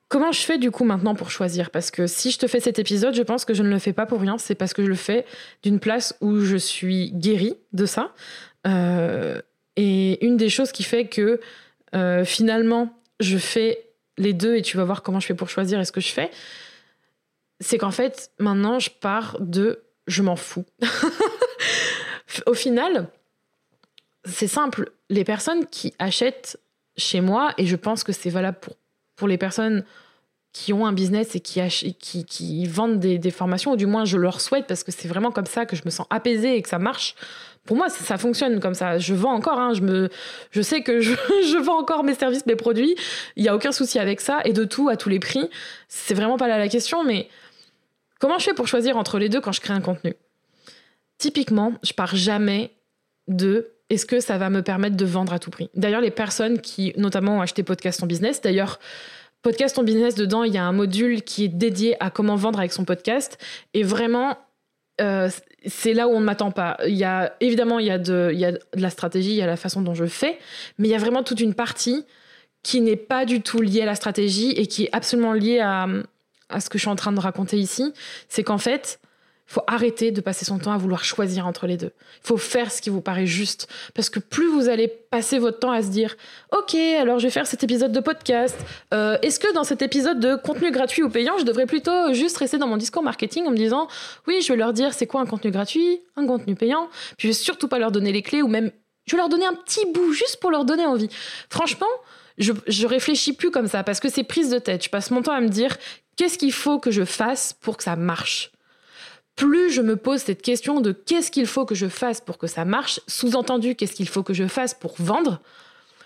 Comment 0.08 0.32
je 0.32 0.40
fais 0.40 0.58
du 0.58 0.72
coup 0.72 0.86
maintenant 0.86 1.14
pour 1.14 1.30
choisir? 1.30 1.70
Parce 1.70 1.92
que 1.92 2.08
si 2.08 2.32
je 2.32 2.40
te 2.40 2.48
fais 2.48 2.62
cet 2.62 2.80
épisode, 2.80 3.14
je 3.14 3.22
pense 3.22 3.44
que 3.44 3.54
je 3.54 3.64
ne 3.64 3.70
le 3.70 3.80
fais 3.80 3.92
pas 3.92 4.06
pour 4.06 4.22
rien. 4.22 4.38
C'est 4.38 4.56
parce 4.56 4.74
que 4.74 4.82
je 4.82 4.88
le 4.88 4.96
fais 4.96 5.26
d'une 5.64 5.80
place 5.80 6.16
où 6.22 6.40
je 6.40 6.56
suis 6.56 7.12
guérie 7.12 7.56
de 7.74 7.86
ça. 7.86 8.14
Euh, 8.66 9.42
et 9.76 10.26
une 10.26 10.38
des 10.38 10.50
choses 10.50 10.72
qui 10.72 10.84
fait 10.84 11.08
que 11.08 11.42
euh, 11.96 12.26
finalement, 12.26 12.94
je 13.20 13.38
fais 13.38 13.86
les 14.18 14.34
deux 14.34 14.56
et 14.56 14.62
tu 14.62 14.78
vas 14.78 14.84
voir 14.84 15.04
comment 15.04 15.20
je 15.20 15.28
fais 15.28 15.36
pour 15.36 15.50
choisir 15.50 15.80
et 15.80 15.86
ce 15.86 15.92
que 15.92 16.02
je 16.02 16.10
fais. 16.10 16.32
C'est 17.60 17.78
qu'en 17.78 17.92
fait, 17.92 18.32
maintenant, 18.40 18.80
je 18.80 18.90
pars 18.90 19.38
de 19.40 19.84
je 20.08 20.22
m'en 20.22 20.36
fous. 20.36 20.66
Au 22.46 22.54
final, 22.54 23.10
c'est 24.26 24.48
simple. 24.48 24.92
Les 25.10 25.24
personnes 25.24 25.66
qui 25.66 25.94
achètent 26.00 26.60
chez 26.98 27.22
moi, 27.22 27.54
et 27.58 27.66
je 27.66 27.76
pense 27.76 28.04
que 28.04 28.12
c'est 28.12 28.30
valable 28.30 28.60
pour, 28.60 28.76
pour 29.16 29.28
les 29.28 29.38
personnes 29.38 29.84
qui 30.54 30.74
ont 30.74 30.88
un 30.88 30.94
business 30.94 31.36
et 31.36 31.40
qui, 31.40 31.62
qui, 32.00 32.26
qui 32.26 32.66
vendent 32.66 33.00
des, 33.00 33.20
des, 33.20 33.32
formations, 33.32 33.74
ou 33.74 33.76
du 33.76 33.86
moins 33.86 34.06
je 34.06 34.18
leur 34.18 34.42
souhaite, 34.42 34.66
parce 34.66 34.84
que 34.84 34.92
c'est 34.92 35.08
vraiment 35.08 35.32
comme 35.32 35.46
ça 35.46 35.66
que 35.66 35.76
je 35.76 35.84
me 35.86 35.92
sens 35.92 36.08
apaisée 36.10 36.56
et 36.56 36.62
que 36.62 36.70
ça 36.70 36.80
marche 36.80 37.16
pour 37.68 37.78
moi, 37.78 37.90
ça, 37.90 38.18
fonctionne 38.18 38.60
comme 38.60 38.74
ça. 38.74 38.98
Je 38.98 39.14
vends 39.14 39.34
encore, 39.34 39.60
hein. 39.60 39.74
je, 39.74 39.82
me, 39.82 40.10
je 40.52 40.62
sais 40.62 40.82
que 40.82 41.02
je, 41.02 41.14
vends 41.62 41.78
encore 41.78 42.04
mes 42.04 42.16
services, 42.16 42.46
mes 42.46 42.56
produits. 42.56 42.96
Il 43.36 43.44
n'y 43.44 43.50
a 43.50 43.56
aucun 43.56 43.72
souci 43.72 44.00
avec 44.00 44.22
ça. 44.22 44.40
Et 44.46 44.54
de 44.54 44.64
tout, 44.64 44.90
à 44.90 44.98
tous 44.98 45.10
les 45.10 45.20
prix. 45.20 45.50
C'est 45.88 46.16
vraiment 46.16 46.38
pas 46.38 46.48
là 46.48 46.58
la 46.58 46.70
question, 46.70 47.04
mais 47.04 47.28
comment 48.20 48.40
je 48.40 48.46
fais 48.46 48.54
pour 48.54 48.68
choisir 48.68 48.98
entre 48.98 49.20
les 49.20 49.30
deux 49.30 49.42
quand 49.42 49.52
je 49.52 49.62
crée 49.62 49.74
un 49.74 49.82
contenu? 49.82 50.16
Typiquement, 51.18 51.74
je 51.84 51.94
pars 51.94 52.16
jamais 52.16 52.72
de 53.28 53.72
est-ce 53.90 54.06
que 54.06 54.20
ça 54.20 54.38
va 54.38 54.50
me 54.50 54.62
permettre 54.62 54.98
de 54.98 55.06
vendre 55.06 55.34
à 55.34 55.40
tout 55.40 55.52
prix? 55.52 55.70
D'ailleurs, 55.76 56.02
les 56.02 56.12
personnes 56.12 56.60
qui, 56.60 56.94
notamment, 56.98 57.38
ont 57.38 57.42
acheté 57.42 57.64
Podcast 57.64 58.02
en 58.02 58.08
Business, 58.08 58.42
d'ailleurs, 58.42 58.80
Podcast 59.42 59.78
en 59.78 59.84
Business, 59.84 60.16
dedans, 60.16 60.44
il 60.44 60.54
y 60.54 60.58
a 60.58 60.64
un 60.64 60.72
module 60.72 61.22
qui 61.22 61.46
est 61.46 61.50
dédié 61.50 61.96
à 62.04 62.10
comment 62.10 62.36
vendre 62.36 62.60
avec 62.60 62.74
son 62.74 62.86
podcast. 62.86 63.38
Et 63.74 63.84
vraiment, 63.84 64.38
euh, 65.02 65.30
c'est 65.66 65.94
là 65.94 66.08
où 66.08 66.12
on 66.12 66.20
ne 66.20 66.26
m'attend 66.26 66.52
pas. 66.52 66.78
Il 66.88 66.96
y 66.96 67.04
a 67.04 67.34
évidemment 67.40 67.80
il 67.80 67.86
y 67.86 67.92
a, 67.92 67.98
de, 67.98 68.32
il 68.34 68.40
y 68.40 68.46
a 68.46 68.52
de 68.52 68.60
la 68.74 68.90
stratégie, 68.90 69.32
il 69.32 69.36
y 69.36 69.42
a 69.42 69.48
la 69.48 69.58
façon 69.58 69.82
dont 69.82 69.94
je 69.94 70.06
fais, 70.06 70.40
mais 70.78 70.88
il 70.88 70.92
y 70.92 70.96
a 70.96 71.00
vraiment 71.00 71.24
toute 71.24 71.40
une 71.40 71.54
partie 71.54 72.06
qui 72.64 72.82
n'est 72.82 72.96
pas 72.96 73.26
du 73.26 73.42
tout 73.42 73.62
liée 73.62 73.82
à 73.82 73.86
la 73.86 73.96
stratégie 73.96 74.52
et 74.52 74.68
qui 74.68 74.86
est 74.86 74.90
absolument 74.92 75.34
liée 75.34 75.60
à, 75.60 75.88
à 76.50 76.60
ce 76.60 76.70
que 76.70 76.78
je 76.78 76.84
suis 76.84 76.90
en 76.90 76.96
train 76.96 77.12
de 77.12 77.20
raconter 77.20 77.58
ici. 77.58 77.94
C'est 78.30 78.44
qu'en 78.44 78.58
fait, 78.58 79.00
faut 79.48 79.64
arrêter 79.66 80.12
de 80.12 80.20
passer 80.20 80.44
son 80.44 80.60
temps 80.60 80.74
à 80.74 80.78
vouloir 80.78 81.06
choisir 81.06 81.48
entre 81.48 81.68
les 81.68 81.78
deux. 81.78 81.94
Il 82.24 82.28
faut 82.28 82.38
faire 82.38 82.70
ce 82.70 82.82
qui 82.82 82.90
vous 82.90 83.02
paraît 83.02 83.26
juste. 83.26 83.70
Parce 83.96 84.10
que 84.10 84.20
plus 84.20 84.48
vous 84.48 84.68
allez 84.68 84.88
passer 84.88 85.40
votre 85.40 85.60
temps 85.60 85.72
à 85.72 85.82
se 85.82 85.88
dire 85.88 86.18
Ok, 86.52 86.76
alors 86.76 87.20
je 87.20 87.28
vais 87.28 87.32
faire 87.32 87.48
cet 87.48 87.64
épisode 87.64 87.94
de 87.94 88.02
podcast. 88.02 88.58
Euh, 88.94 89.18
est-ce 89.22 89.40
que 89.40 89.52
dans 89.54 89.64
cet 89.64 89.82
épisode 89.82 90.20
de 90.20 90.36
contenu 90.36 90.70
gratuit 90.72 91.02
ou 91.02 91.10
payant, 91.10 91.38
je 91.40 91.46
devrais 91.46 91.66
plutôt 91.66 92.14
juste 92.14 92.38
rester 92.38 92.58
dans 92.58 92.68
mon 92.68 92.78
discours 92.78 93.04
marketing 93.04 93.48
en 93.48 93.52
me 93.52 93.58
disant 93.58 93.88
Oui, 94.28 94.42
je 94.42 94.52
vais 94.52 94.58
leur 94.58 94.74
dire 94.74 94.94
c'est 94.94 95.08
quoi 95.08 95.22
un 95.22 95.26
contenu 95.26 95.50
gratuit, 95.50 96.02
un 96.18 96.28
contenu 96.28 96.56
payant. 96.56 96.90
Puis 97.18 97.28
je 97.28 97.28
vais 97.28 97.34
surtout 97.34 97.70
pas 97.70 97.80
leur 97.80 97.92
donner 97.92 98.12
les 98.12 98.22
clés 98.22 98.42
ou 98.42 98.50
même 98.50 98.72
je 99.06 99.16
vais 99.16 99.18
leur 99.18 99.30
donner 99.30 99.46
un 99.46 99.54
petit 99.54 99.86
bout 99.94 100.12
juste 100.12 100.42
pour 100.42 100.52
leur 100.52 100.66
donner 100.66 100.86
envie. 100.86 101.10
Franchement, 101.50 101.88
je, 102.38 102.52
je 102.68 102.86
réfléchis 102.86 103.32
plus 103.32 103.50
comme 103.50 103.68
ça 103.68 103.84
parce 103.84 104.02
que 104.02 104.10
c'est 104.10 104.26
prise 104.26 104.50
de 104.50 104.60
tête. 104.60 104.84
Je 104.84 104.90
passe 104.90 105.10
mon 105.10 105.22
temps 105.22 105.34
à 105.34 105.40
me 105.40 105.48
dire 105.48 105.78
Qu'est-ce 106.18 106.38
qu'il 106.38 106.52
faut 106.52 106.80
que 106.80 106.92
je 106.92 107.06
fasse 107.06 107.56
pour 107.62 107.78
que 107.78 107.84
ça 107.84 107.96
marche? 107.96 108.52
Plus 109.38 109.72
je 109.72 109.82
me 109.82 109.96
pose 109.96 110.20
cette 110.20 110.42
question 110.42 110.82
de 110.82 110.92
qu'est-ce 110.92 111.32
qu'il 111.32 111.46
faut 111.46 111.66
que 111.66 111.76
je 111.76 111.88
fasse 111.88 112.20
pour 112.20 112.38
que 112.38 112.48
ça 112.48 112.66
marche, 112.66 113.00
sous-entendu 113.08 113.76
qu'est-ce 113.76 113.94
qu'il 113.94 114.10
faut 114.10 114.24
que 114.24 114.34
je 114.34 114.48
fasse 114.48 114.74
pour 114.74 114.96
vendre, 114.98 115.40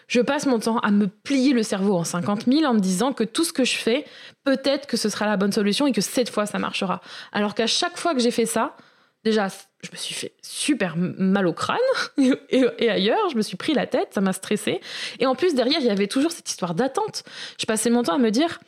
je 0.07 0.19
passe 0.19 0.45
mon 0.45 0.59
temps 0.59 0.79
à 0.79 0.91
me 0.91 1.07
plier 1.07 1.53
le 1.53 1.63
cerveau 1.63 1.95
en 1.95 2.03
50 2.03 2.45
000 2.45 2.65
en 2.65 2.73
me 2.73 2.81
disant 2.81 3.13
que 3.13 3.23
tout 3.23 3.45
ce 3.45 3.53
que 3.53 3.63
je 3.63 3.77
fais, 3.77 4.05
peut-être 4.43 4.85
que 4.85 4.97
ce 4.97 5.07
sera 5.07 5.25
la 5.25 5.37
bonne 5.37 5.53
solution 5.53 5.87
et 5.87 5.93
que 5.93 6.01
cette 6.01 6.29
fois 6.29 6.45
ça 6.45 6.59
marchera. 6.59 6.99
Alors 7.31 7.55
qu'à 7.55 7.65
chaque 7.65 7.97
fois 7.97 8.13
que 8.13 8.19
j'ai 8.19 8.29
fait 8.29 8.45
ça, 8.45 8.75
déjà, 9.23 9.47
je 9.47 9.89
me 9.89 9.95
suis 9.95 10.13
fait 10.13 10.33
super 10.41 10.97
mal 10.97 11.47
au 11.47 11.53
crâne 11.53 11.77
et, 12.49 12.89
ailleurs, 12.89 13.29
je 13.29 13.37
me 13.37 13.41
suis 13.41 13.55
pris 13.55 13.73
la 13.73 13.87
tête, 13.87 14.09
ça 14.13 14.19
m'a 14.19 14.33
stressé. 14.33 14.81
Et 15.19 15.25
en 15.25 15.33
plus, 15.33 15.55
derrière, 15.55 15.79
il 15.79 15.85
y 15.85 15.91
avait 15.91 16.07
toujours 16.07 16.33
cette 16.33 16.49
histoire 16.49 16.75
d'attente. 16.75 17.23
Je 17.57 17.65
passais 17.65 17.89
mon 17.89 18.03
temps 18.03 18.15
à 18.15 18.19
me 18.19 18.31
dire, 18.31 18.59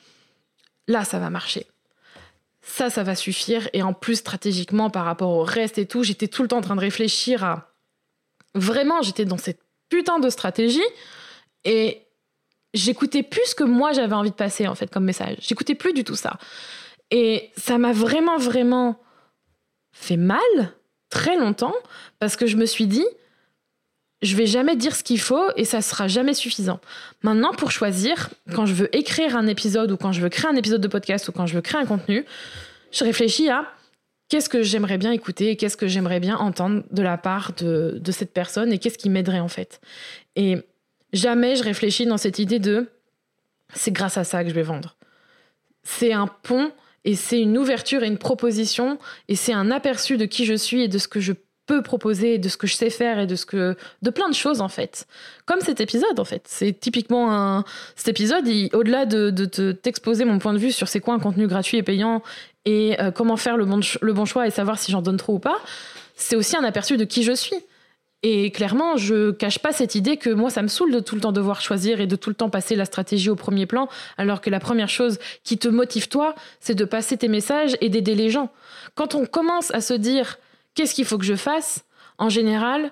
là, 0.87 1.03
ça 1.03 1.19
va 1.19 1.29
marcher 1.29 1.67
ça, 2.63 2.89
ça 2.89 3.03
va 3.03 3.13
suffire. 3.15 3.69
Et 3.73 3.83
en 3.83 3.93
plus, 3.93 4.15
stratégiquement, 4.15 4.89
par 4.89 5.05
rapport 5.05 5.29
au 5.29 5.43
reste 5.43 5.77
et 5.77 5.85
tout, 5.85 6.03
j'étais 6.03 6.27
tout 6.27 6.41
le 6.41 6.47
temps 6.47 6.57
en 6.57 6.61
train 6.61 6.75
de 6.75 6.81
réfléchir 6.81 7.43
à... 7.43 7.69
Vraiment, 8.55 9.01
j'étais 9.01 9.25
dans 9.25 9.37
cette 9.37 9.59
putain 9.89 10.19
de 10.19 10.29
stratégie. 10.29 10.81
Et 11.65 12.01
j'écoutais 12.73 13.21
plus 13.21 13.45
ce 13.45 13.55
que 13.55 13.63
moi 13.63 13.91
j'avais 13.91 14.15
envie 14.15 14.31
de 14.31 14.35
passer, 14.35 14.67
en 14.67 14.75
fait, 14.75 14.89
comme 14.89 15.03
message. 15.03 15.37
J'écoutais 15.41 15.75
plus 15.75 15.93
du 15.93 16.03
tout 16.03 16.15
ça. 16.15 16.37
Et 17.11 17.51
ça 17.57 17.77
m'a 17.77 17.91
vraiment, 17.91 18.37
vraiment 18.37 18.99
fait 19.91 20.17
mal, 20.17 20.39
très 21.09 21.37
longtemps, 21.37 21.75
parce 22.17 22.35
que 22.35 22.47
je 22.47 22.57
me 22.57 22.65
suis 22.65 22.87
dit, 22.87 23.05
je 24.23 24.37
vais 24.37 24.47
jamais 24.47 24.75
dire 24.75 24.95
ce 24.95 25.03
qu'il 25.03 25.19
faut 25.19 25.49
et 25.57 25.65
ça 25.65 25.81
sera 25.81 26.07
jamais 26.07 26.33
suffisant. 26.33 26.79
Maintenant, 27.21 27.51
pour 27.51 27.71
choisir, 27.71 28.29
quand 28.55 28.65
je 28.65 28.73
veux 28.73 28.95
écrire 28.95 29.35
un 29.35 29.47
épisode 29.47 29.91
ou 29.91 29.97
quand 29.97 30.13
je 30.13 30.21
veux 30.21 30.29
créer 30.29 30.49
un 30.49 30.55
épisode 30.55 30.81
de 30.81 30.87
podcast 30.87 31.27
ou 31.27 31.33
quand 31.33 31.45
je 31.45 31.55
veux 31.55 31.61
créer 31.61 31.81
un 31.81 31.85
contenu, 31.85 32.25
je 32.91 33.03
réfléchis 33.03 33.49
à 33.49 33.65
qu'est-ce 34.29 34.49
que 34.49 34.63
j'aimerais 34.63 34.97
bien 34.97 35.11
écouter 35.11 35.49
et 35.49 35.57
qu'est-ce 35.57 35.75
que 35.75 35.87
j'aimerais 35.87 36.21
bien 36.21 36.37
entendre 36.37 36.83
de 36.89 37.01
la 37.01 37.17
part 37.17 37.51
de, 37.57 38.01
cette 38.11 38.33
personne 38.33 38.71
et 38.71 38.79
qu'est-ce 38.79 38.97
qui 38.97 39.09
m'aiderait 39.09 39.41
en 39.41 39.49
fait. 39.49 39.81
Et 40.37 40.57
jamais 41.11 41.57
je 41.57 41.63
réfléchis 41.63 42.05
dans 42.05 42.17
cette 42.17 42.39
idée 42.39 42.59
de 42.59 42.87
c'est 43.73 43.91
grâce 43.91 44.17
à 44.17 44.23
ça 44.23 44.43
que 44.43 44.49
je 44.49 44.55
vais 44.55 44.63
vendre. 44.63 44.95
C'est 45.83 46.13
un 46.13 46.27
pont 46.27 46.71
et 47.03 47.15
c'est 47.15 47.41
une 47.41 47.57
ouverture 47.57 48.03
et 48.03 48.07
une 48.07 48.17
proposition 48.17 48.97
et 49.27 49.35
c'est 49.35 49.53
un 49.53 49.69
aperçu 49.69 50.15
de 50.15 50.25
qui 50.25 50.45
je 50.45 50.53
suis 50.53 50.83
et 50.83 50.87
de 50.87 50.97
ce 50.97 51.09
que 51.09 51.19
je 51.19 51.33
peux 51.65 51.81
proposer, 51.81 52.37
de 52.37 52.49
ce 52.49 52.57
que 52.57 52.67
je 52.67 52.75
sais 52.75 52.89
faire 52.89 53.19
et 53.19 53.27
de 53.27 53.35
ce 53.35 53.45
que 53.45 53.75
de 54.01 54.09
plein 54.09 54.29
de 54.29 54.35
choses 54.35 54.61
en 54.61 54.69
fait. 54.69 55.07
Comme 55.45 55.61
cet 55.61 55.79
épisode 55.81 56.19
en 56.19 56.25
fait. 56.25 56.43
C'est 56.45 56.77
typiquement 56.77 57.33
un 57.33 57.63
cet 57.95 58.09
épisode, 58.09 58.45
au-delà 58.73 59.05
de, 59.05 59.29
de 59.29 59.71
t'exposer 59.71 60.25
mon 60.25 60.39
point 60.39 60.53
de 60.53 60.59
vue 60.59 60.71
sur 60.71 60.87
c'est 60.87 60.99
quoi 60.99 61.13
un 61.13 61.19
contenu 61.19 61.47
gratuit 61.47 61.77
et 61.77 61.83
payant 61.83 62.21
et 62.65 62.99
euh, 63.01 63.11
comment 63.11 63.37
faire 63.37 63.57
le 63.57 63.65
bon, 63.65 63.81
le 64.01 64.13
bon 64.13 64.25
choix 64.25 64.47
et 64.47 64.51
savoir 64.51 64.79
si 64.79 64.91
j'en 64.91 65.01
donne 65.01 65.17
trop 65.17 65.33
ou 65.33 65.39
pas, 65.39 65.57
c'est 66.15 66.35
aussi 66.35 66.55
un 66.55 66.63
aperçu 66.63 66.97
de 66.97 67.03
qui 67.03 67.23
je 67.23 67.33
suis. 67.33 67.57
Et 68.25 68.51
clairement, 68.51 68.95
je 68.95 69.31
cache 69.31 69.59
pas 69.59 69.73
cette 69.73 69.95
idée 69.95 70.15
que 70.15 70.29
moi, 70.29 70.49
ça 70.49 70.61
me 70.61 70.69
saoule 70.69 70.93
de 70.93 71.01
tout 71.01 71.15
le 71.15 71.21
temps 71.21 71.33
devoir 71.33 71.59
choisir 71.59 71.99
et 71.99 72.07
de 72.07 72.15
tout 72.15 72.29
le 72.29 72.35
temps 72.35 72.49
passer 72.49 72.77
la 72.77 72.85
stratégie 72.85 73.29
au 73.29 73.35
premier 73.35 73.65
plan, 73.65 73.89
alors 74.17 74.39
que 74.39 74.49
la 74.49 74.61
première 74.61 74.87
chose 74.87 75.19
qui 75.43 75.57
te 75.57 75.67
motive 75.67 76.07
toi, 76.07 76.33
c'est 76.61 76.73
de 76.75 76.85
passer 76.85 77.17
tes 77.17 77.27
messages 77.27 77.75
et 77.81 77.89
d'aider 77.89 78.15
les 78.15 78.29
gens. 78.29 78.49
Quand 78.95 79.13
on 79.13 79.25
commence 79.25 79.71
à 79.71 79.81
se 79.81 79.93
dire 79.93 80.39
qu'est-ce 80.75 80.93
qu'il 80.93 81.05
faut 81.05 81.17
que 81.17 81.25
je 81.25 81.35
fasse, 81.35 81.85
en 82.17 82.29
général, 82.29 82.91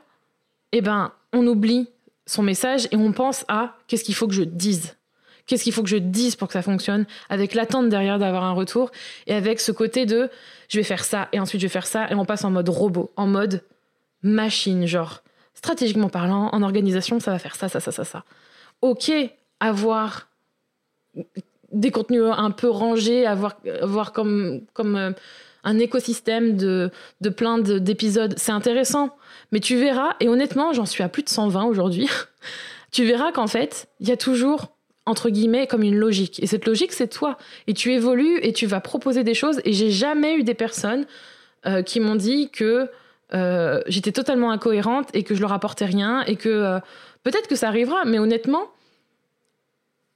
eh 0.72 0.82
ben, 0.82 1.12
on 1.34 1.46
oublie 1.48 1.90
son 2.26 2.44
message 2.44 2.88
et 2.92 2.96
on 2.96 3.12
pense 3.12 3.46
à 3.48 3.76
qu'est-ce 3.88 4.04
qu'il 4.04 4.16
faut 4.16 4.28
que 4.28 4.34
je 4.34 4.44
dise. 4.44 4.98
Qu'est-ce 5.46 5.64
qu'il 5.64 5.74
faut 5.74 5.84
que 5.84 5.90
je 5.90 5.98
dise 5.98 6.36
pour 6.36 6.48
que 6.48 6.54
ça 6.54 6.62
fonctionne, 6.62 7.06
avec 7.30 7.54
l'attente 7.56 7.90
derrière 7.90 8.20
d'avoir 8.20 8.44
un 8.44 8.54
retour 8.54 8.92
et 9.28 9.34
avec 9.34 9.60
ce 9.60 9.72
côté 9.72 10.06
de 10.06 10.30
je 10.70 10.78
vais 10.78 10.84
faire 10.84 11.04
ça 11.04 11.28
et 11.34 11.40
ensuite 11.40 11.62
je 11.62 11.66
vais 11.66 11.72
faire 11.72 11.88
ça 11.88 12.10
et 12.10 12.16
on 12.16 12.26
passe 12.26 12.46
en 12.46 12.52
mode 12.52 12.70
robot, 12.70 13.12
en 13.16 13.28
mode 13.28 13.64
machine, 14.24 14.86
genre 14.86 15.24
stratégiquement 15.54 16.10
parlant, 16.10 16.50
en 16.54 16.62
organisation, 16.62 17.20
ça 17.20 17.32
va 17.32 17.40
faire 17.40 17.56
ça, 17.56 17.70
ça, 17.70 17.80
ça, 17.80 17.92
ça, 17.92 18.06
ça. 18.06 18.24
Ok, 18.82 19.12
avoir 19.60 20.30
des 21.72 21.92
contenus 21.92 22.24
un 22.26 22.52
peu 22.52 22.70
rangés, 22.70 23.26
avoir, 23.26 23.56
avoir 23.82 24.12
comme, 24.12 24.62
comme 24.74 24.96
euh, 24.96 25.12
un 25.64 25.78
écosystème 25.80 26.58
de, 26.58 26.90
de 27.22 27.30
plein 27.30 27.60
d'épisodes, 27.60 28.34
c'est 28.38 28.52
intéressant. 28.52 29.16
Mais 29.52 29.60
tu 29.60 29.78
verras, 29.78 30.16
et 30.20 30.28
honnêtement, 30.28 30.74
j'en 30.74 30.86
suis 30.86 31.04
à 31.04 31.10
plus 31.10 31.24
de 31.24 31.30
120 31.30 31.66
aujourd'hui, 31.66 32.10
tu 32.92 33.06
verras 33.06 33.32
qu'en 33.32 33.48
fait, 33.48 33.88
il 34.00 34.08
y 34.08 34.12
a 34.12 34.18
toujours, 34.18 34.76
entre 35.06 35.30
guillemets, 35.30 35.68
comme 35.68 35.84
une 35.84 35.98
logique. 35.98 36.42
Et 36.42 36.48
cette 36.48 36.66
logique, 36.66 36.94
c'est 36.94 37.08
toi. 37.08 37.38
Et 37.68 37.74
tu 37.74 37.94
évolues 37.94 38.40
et 38.42 38.54
tu 38.54 38.66
vas 38.66 38.80
proposer 38.80 39.24
des 39.24 39.34
choses. 39.34 39.62
Et 39.66 39.74
j'ai 39.74 39.92
jamais 39.92 40.36
eu 40.36 40.44
des 40.44 40.54
personnes 40.54 41.06
euh, 41.66 41.84
qui 41.84 42.00
m'ont 42.00 42.16
dit 42.16 42.50
que 42.50 42.90
euh, 43.34 43.82
j'étais 43.88 44.12
totalement 44.12 44.52
incohérente 44.52 45.10
et 45.14 45.24
que 45.24 45.36
je 45.36 45.42
leur 45.42 45.54
apportais 45.54 45.86
rien. 45.86 46.24
Et 46.24 46.36
que 46.36 46.50
euh, 46.50 46.80
peut-être 47.24 47.48
que 47.48 47.56
ça 47.56 47.68
arrivera, 47.68 48.06
mais 48.06 48.20
honnêtement, 48.20 48.72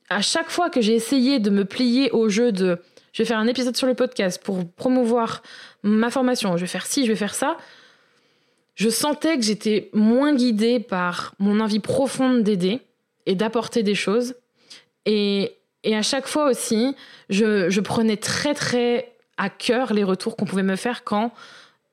à 0.10 0.22
chaque 0.22 0.50
fois 0.50 0.70
que 0.70 0.82
j'ai 0.82 0.94
essayé 0.94 1.40
de 1.40 1.50
me 1.50 1.66
plier 1.66 2.12
au 2.12 2.30
jeu 2.30 2.52
de 2.52 2.80
je 3.16 3.24
vais 3.24 3.28
faire 3.28 3.40
un 3.40 3.48
épisode 3.48 3.78
sur 3.78 3.88
le 3.88 3.94
podcast 3.94 4.44
pour 4.44 4.70
promouvoir 4.74 5.42
ma 5.84 6.12
formation, 6.12 6.58
je 6.58 6.62
vais 6.62 6.68
faire 6.68 6.86
ci, 6.86 7.06
je 7.06 7.12
vais 7.12 7.16
faire 7.16 7.34
ça, 7.34 7.56
je 8.76 8.90
sentais 8.90 9.38
que 9.38 9.42
j'étais 9.42 9.90
moins 9.94 10.36
guidée 10.36 10.82
par 10.82 11.34
mon 11.40 11.62
envie 11.62 11.80
profonde 11.80 12.44
d'aider 12.44 12.82
et 13.26 13.36
d'apporter 13.36 13.84
des 13.84 13.96
choses. 13.96 14.36
Et, 15.06 15.56
à 15.86 16.02
chaque 16.02 16.28
fois 16.28 16.50
aussi, 16.50 16.94
je, 17.30 17.80
prenais 17.80 18.18
très 18.18 18.54
très 18.54 19.14
à 19.38 19.50
cœur 19.50 19.94
les 19.94 20.04
retours 20.04 20.36
qu'on 20.36 20.46
pouvait 20.46 20.64
me 20.64 20.76
faire 20.76 21.06
quand 21.06 21.32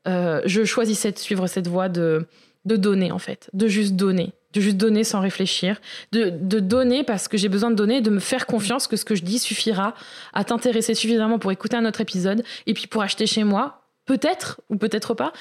euh, 0.08 0.40
je 0.44 0.64
choisissais 0.64 1.12
de 1.12 1.18
suivre 1.18 1.46
cette 1.46 1.68
voie 1.68 1.88
de, 1.88 2.26
de 2.64 2.74
donner 2.74 3.12
en 3.12 3.20
fait, 3.20 3.48
de 3.52 3.68
juste 3.68 3.94
donner, 3.94 4.32
de 4.52 4.60
juste 4.60 4.76
donner 4.76 5.04
sans 5.04 5.20
réfléchir, 5.20 5.80
de, 6.12 6.30
de 6.30 6.60
donner 6.60 7.04
parce 7.04 7.28
que 7.28 7.36
j'ai 7.36 7.48
besoin 7.48 7.70
de 7.70 7.76
donner, 7.76 8.00
de 8.00 8.10
me 8.10 8.20
faire 8.20 8.46
confiance 8.46 8.86
que 8.86 8.96
ce 8.96 9.04
que 9.04 9.14
je 9.14 9.22
dis 9.22 9.38
suffira 9.38 9.94
à 10.32 10.44
t'intéresser 10.44 10.94
suffisamment 10.94 11.38
pour 11.38 11.52
écouter 11.52 11.76
un 11.76 11.84
autre 11.84 12.00
épisode 12.00 12.42
et 12.66 12.74
puis 12.74 12.86
pour 12.86 13.02
acheter 13.02 13.26
chez 13.26 13.44
moi, 13.44 13.82
peut-être 14.04 14.60
ou 14.68 14.76
peut-être 14.76 15.14
pas, 15.14 15.32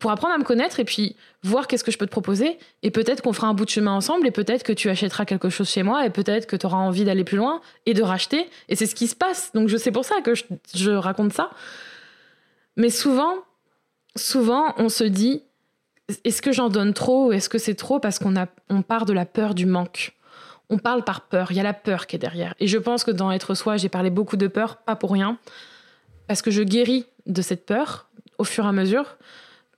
pour 0.00 0.10
apprendre 0.10 0.34
à 0.34 0.38
me 0.38 0.44
connaître 0.44 0.80
et 0.80 0.84
puis 0.84 1.14
voir 1.42 1.68
qu'est-ce 1.68 1.84
que 1.84 1.92
je 1.92 1.98
peux 1.98 2.06
te 2.06 2.10
proposer. 2.10 2.58
Et 2.82 2.90
peut-être 2.90 3.22
qu'on 3.22 3.34
fera 3.34 3.46
un 3.46 3.54
bout 3.54 3.66
de 3.66 3.70
chemin 3.70 3.92
ensemble 3.92 4.26
et 4.26 4.30
peut-être 4.30 4.62
que 4.62 4.72
tu 4.72 4.88
achèteras 4.88 5.26
quelque 5.26 5.50
chose 5.50 5.68
chez 5.68 5.82
moi 5.82 6.06
et 6.06 6.10
peut-être 6.10 6.46
que 6.46 6.56
tu 6.56 6.66
auras 6.66 6.78
envie 6.78 7.04
d'aller 7.04 7.22
plus 7.22 7.36
loin 7.36 7.60
et 7.84 7.92
de 7.92 8.02
racheter. 8.02 8.48
Et 8.68 8.76
c'est 8.76 8.86
ce 8.86 8.94
qui 8.94 9.06
se 9.06 9.14
passe. 9.14 9.52
Donc 9.52 9.68
je 9.68 9.76
sais 9.76 9.92
pour 9.92 10.06
ça 10.06 10.22
que 10.22 10.32
je, 10.34 10.90
raconte 10.90 11.34
ça. 11.34 11.50
Mais 12.76 12.88
souvent, 12.88 13.34
souvent, 14.16 14.74
on 14.78 14.88
se 14.88 15.04
dit, 15.04 15.42
est-ce 16.24 16.42
que 16.42 16.52
j'en 16.52 16.68
donne 16.68 16.94
trop 16.94 17.28
ou 17.28 17.32
est-ce 17.32 17.48
que 17.48 17.58
c'est 17.58 17.74
trop 17.74 18.00
parce 18.00 18.18
qu'on 18.18 18.34
on 18.68 18.82
part 18.82 19.06
de 19.06 19.12
la 19.12 19.26
peur 19.26 19.54
du 19.54 19.66
manque 19.66 20.16
on 20.72 20.78
parle 20.78 21.02
par 21.02 21.22
peur, 21.22 21.50
il 21.50 21.56
y 21.56 21.60
a 21.60 21.64
la 21.64 21.74
peur 21.74 22.06
qui 22.06 22.14
est 22.14 22.20
derrière. 22.20 22.54
Et 22.60 22.68
je 22.68 22.78
pense 22.78 23.02
que 23.02 23.10
dans 23.10 23.32
Être 23.32 23.56
Soi, 23.56 23.76
j'ai 23.76 23.88
parlé 23.88 24.08
beaucoup 24.08 24.36
de 24.36 24.46
peur, 24.46 24.76
pas 24.76 24.94
pour 24.94 25.10
rien, 25.10 25.36
parce 26.28 26.42
que 26.42 26.52
je 26.52 26.62
guéris 26.62 27.06
de 27.26 27.42
cette 27.42 27.66
peur 27.66 28.08
au 28.38 28.44
fur 28.44 28.64
et 28.64 28.68
à 28.68 28.72
mesure 28.72 29.16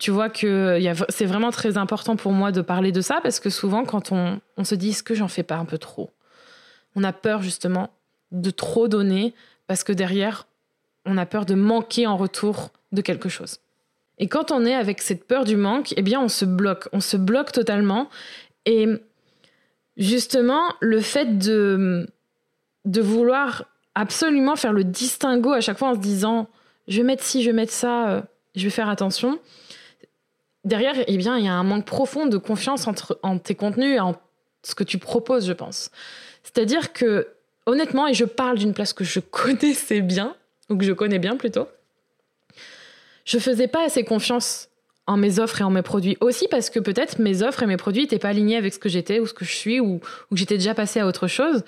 tu 0.02 0.10
vois 0.10 0.30
que 0.30 0.80
c'est 1.10 1.26
vraiment 1.26 1.52
très 1.52 1.78
important 1.78 2.16
pour 2.16 2.32
moi 2.32 2.50
de 2.50 2.60
parler 2.60 2.90
de 2.90 3.00
ça 3.00 3.20
parce 3.22 3.38
que 3.38 3.50
souvent, 3.50 3.84
quand 3.84 4.10
on, 4.10 4.40
se 4.64 4.74
dit 4.74 4.88
est-ce 4.88 5.04
que 5.04 5.14
j'en 5.14 5.28
fais 5.28 5.44
pas 5.44 5.54
un 5.54 5.64
peu 5.64 5.78
trop? 5.78 6.10
On 6.96 7.04
a 7.04 7.12
peur 7.12 7.40
justement 7.40 7.90
de 8.32 8.50
trop 8.50 8.88
donner 8.88 9.32
parce 9.68 9.84
que 9.84 9.92
derrière, 9.92 10.48
on 11.06 11.16
a 11.18 11.24
peur 11.24 11.46
de 11.46 11.54
manquer 11.54 12.08
en 12.08 12.16
retour 12.16 12.70
de 12.90 13.00
quelque 13.00 13.28
chose. 13.28 13.60
Et 14.22 14.28
quand 14.28 14.52
on 14.52 14.64
est 14.64 14.74
avec 14.74 15.02
cette 15.02 15.26
peur 15.26 15.44
du 15.44 15.56
manque, 15.56 15.94
eh 15.96 16.02
bien, 16.02 16.20
on 16.20 16.28
se 16.28 16.44
bloque. 16.44 16.88
On 16.92 17.00
se 17.00 17.16
bloque 17.16 17.50
totalement. 17.50 18.08
Et 18.66 18.86
justement, 19.96 20.62
le 20.78 21.00
fait 21.00 21.38
de, 21.38 22.06
de 22.84 23.00
vouloir 23.00 23.64
absolument 23.96 24.54
faire 24.54 24.72
le 24.72 24.84
distinguo 24.84 25.50
à 25.50 25.60
chaque 25.60 25.76
fois 25.76 25.88
en 25.88 25.94
se 25.94 25.98
disant 25.98 26.46
je 26.86 26.98
vais 26.98 27.02
mettre 27.02 27.24
ci, 27.24 27.42
je 27.42 27.50
vais 27.50 27.56
mettre 27.56 27.72
ça, 27.72 28.10
euh, 28.10 28.22
je 28.54 28.62
vais 28.62 28.70
faire 28.70 28.88
attention, 28.88 29.40
derrière, 30.64 30.94
eh 31.04 31.16
bien, 31.16 31.36
il 31.36 31.44
y 31.44 31.48
a 31.48 31.54
un 31.54 31.64
manque 31.64 31.84
profond 31.84 32.26
de 32.26 32.36
confiance 32.36 32.86
entre, 32.86 33.18
en 33.24 33.38
tes 33.38 33.56
contenus 33.56 33.96
et 33.96 34.00
en 34.00 34.14
ce 34.62 34.76
que 34.76 34.84
tu 34.84 34.98
proposes, 34.98 35.46
je 35.48 35.52
pense. 35.52 35.90
C'est-à-dire 36.44 36.92
que, 36.92 37.26
honnêtement, 37.66 38.06
et 38.06 38.14
je 38.14 38.24
parle 38.24 38.58
d'une 38.58 38.72
place 38.72 38.92
que 38.92 39.02
je 39.02 39.18
connaissais 39.30 40.00
bien, 40.00 40.36
ou 40.70 40.76
que 40.76 40.84
je 40.84 40.92
connais 40.92 41.18
bien 41.18 41.36
plutôt, 41.36 41.66
je 43.24 43.38
faisais 43.38 43.68
pas 43.68 43.84
assez 43.84 44.04
confiance 44.04 44.68
en 45.06 45.16
mes 45.16 45.38
offres 45.38 45.60
et 45.60 45.64
en 45.64 45.70
mes 45.70 45.82
produits. 45.82 46.16
Aussi 46.20 46.48
parce 46.48 46.70
que 46.70 46.78
peut-être 46.78 47.18
mes 47.18 47.42
offres 47.42 47.62
et 47.62 47.66
mes 47.66 47.76
produits 47.76 48.02
n'étaient 48.02 48.18
pas 48.18 48.28
alignés 48.28 48.56
avec 48.56 48.72
ce 48.72 48.78
que 48.78 48.88
j'étais 48.88 49.20
ou 49.20 49.26
ce 49.26 49.34
que 49.34 49.44
je 49.44 49.52
suis 49.52 49.80
ou, 49.80 49.98
que 49.98 50.36
j'étais 50.36 50.58
déjà 50.58 50.74
passé 50.74 51.00
à 51.00 51.06
autre 51.06 51.26
chose. 51.26 51.64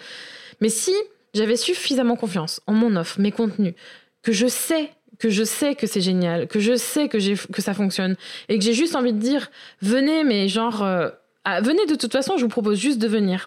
Mais 0.60 0.68
si 0.68 0.94
j'avais 1.34 1.56
suffisamment 1.56 2.16
confiance 2.16 2.60
en 2.66 2.72
mon 2.72 2.96
offre, 2.96 3.20
mes 3.20 3.32
contenus, 3.32 3.74
que 4.22 4.32
je 4.32 4.46
sais 4.46 4.90
que 5.18 5.30
je 5.30 5.44
sais 5.44 5.74
que 5.74 5.86
c'est 5.86 6.00
génial, 6.00 6.48
que 6.48 6.58
je 6.58 6.76
sais 6.76 7.08
que, 7.08 7.18
que 7.52 7.62
ça 7.62 7.72
fonctionne, 7.72 8.16
et 8.48 8.58
que 8.58 8.64
j'ai 8.64 8.72
juste 8.72 8.96
envie 8.96 9.12
de 9.12 9.18
dire, 9.18 9.50
venez, 9.80 10.24
mais 10.24 10.48
genre, 10.48 10.82
euh, 10.82 11.08
ah, 11.44 11.60
venez 11.60 11.86
de 11.86 11.94
toute 11.94 12.12
façon, 12.12 12.36
je 12.36 12.42
vous 12.42 12.48
propose 12.48 12.78
juste 12.78 12.98
de 12.98 13.06
venir. 13.06 13.46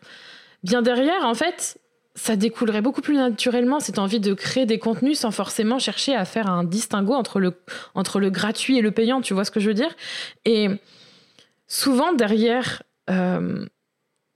Bien 0.64 0.82
derrière, 0.82 1.26
en 1.26 1.34
fait, 1.34 1.78
ça 2.18 2.36
découlerait 2.36 2.82
beaucoup 2.82 3.02
plus 3.02 3.16
naturellement 3.16 3.80
cette 3.80 4.00
envie 4.00 4.20
de 4.20 4.34
créer 4.34 4.66
des 4.66 4.80
contenus 4.80 5.20
sans 5.20 5.30
forcément 5.30 5.78
chercher 5.78 6.16
à 6.16 6.26
faire 6.26 6.50
un 6.50 6.64
distinguo 6.64 7.14
entre 7.14 7.40
le, 7.40 7.54
entre 7.94 8.20
le 8.20 8.32
gratuit 8.32 8.80
et 8.80 8.82
le 8.82 8.92
payant, 8.92 9.22
tu 9.22 9.36
vois 9.36 9.46
ce 9.46 9.52
que 9.52 9.60
je 9.60 9.68
veux 9.68 9.76
dire? 9.76 9.96
Et 10.44 10.68
souvent, 11.68 12.14
derrière, 12.14 12.82
euh, 13.12 13.66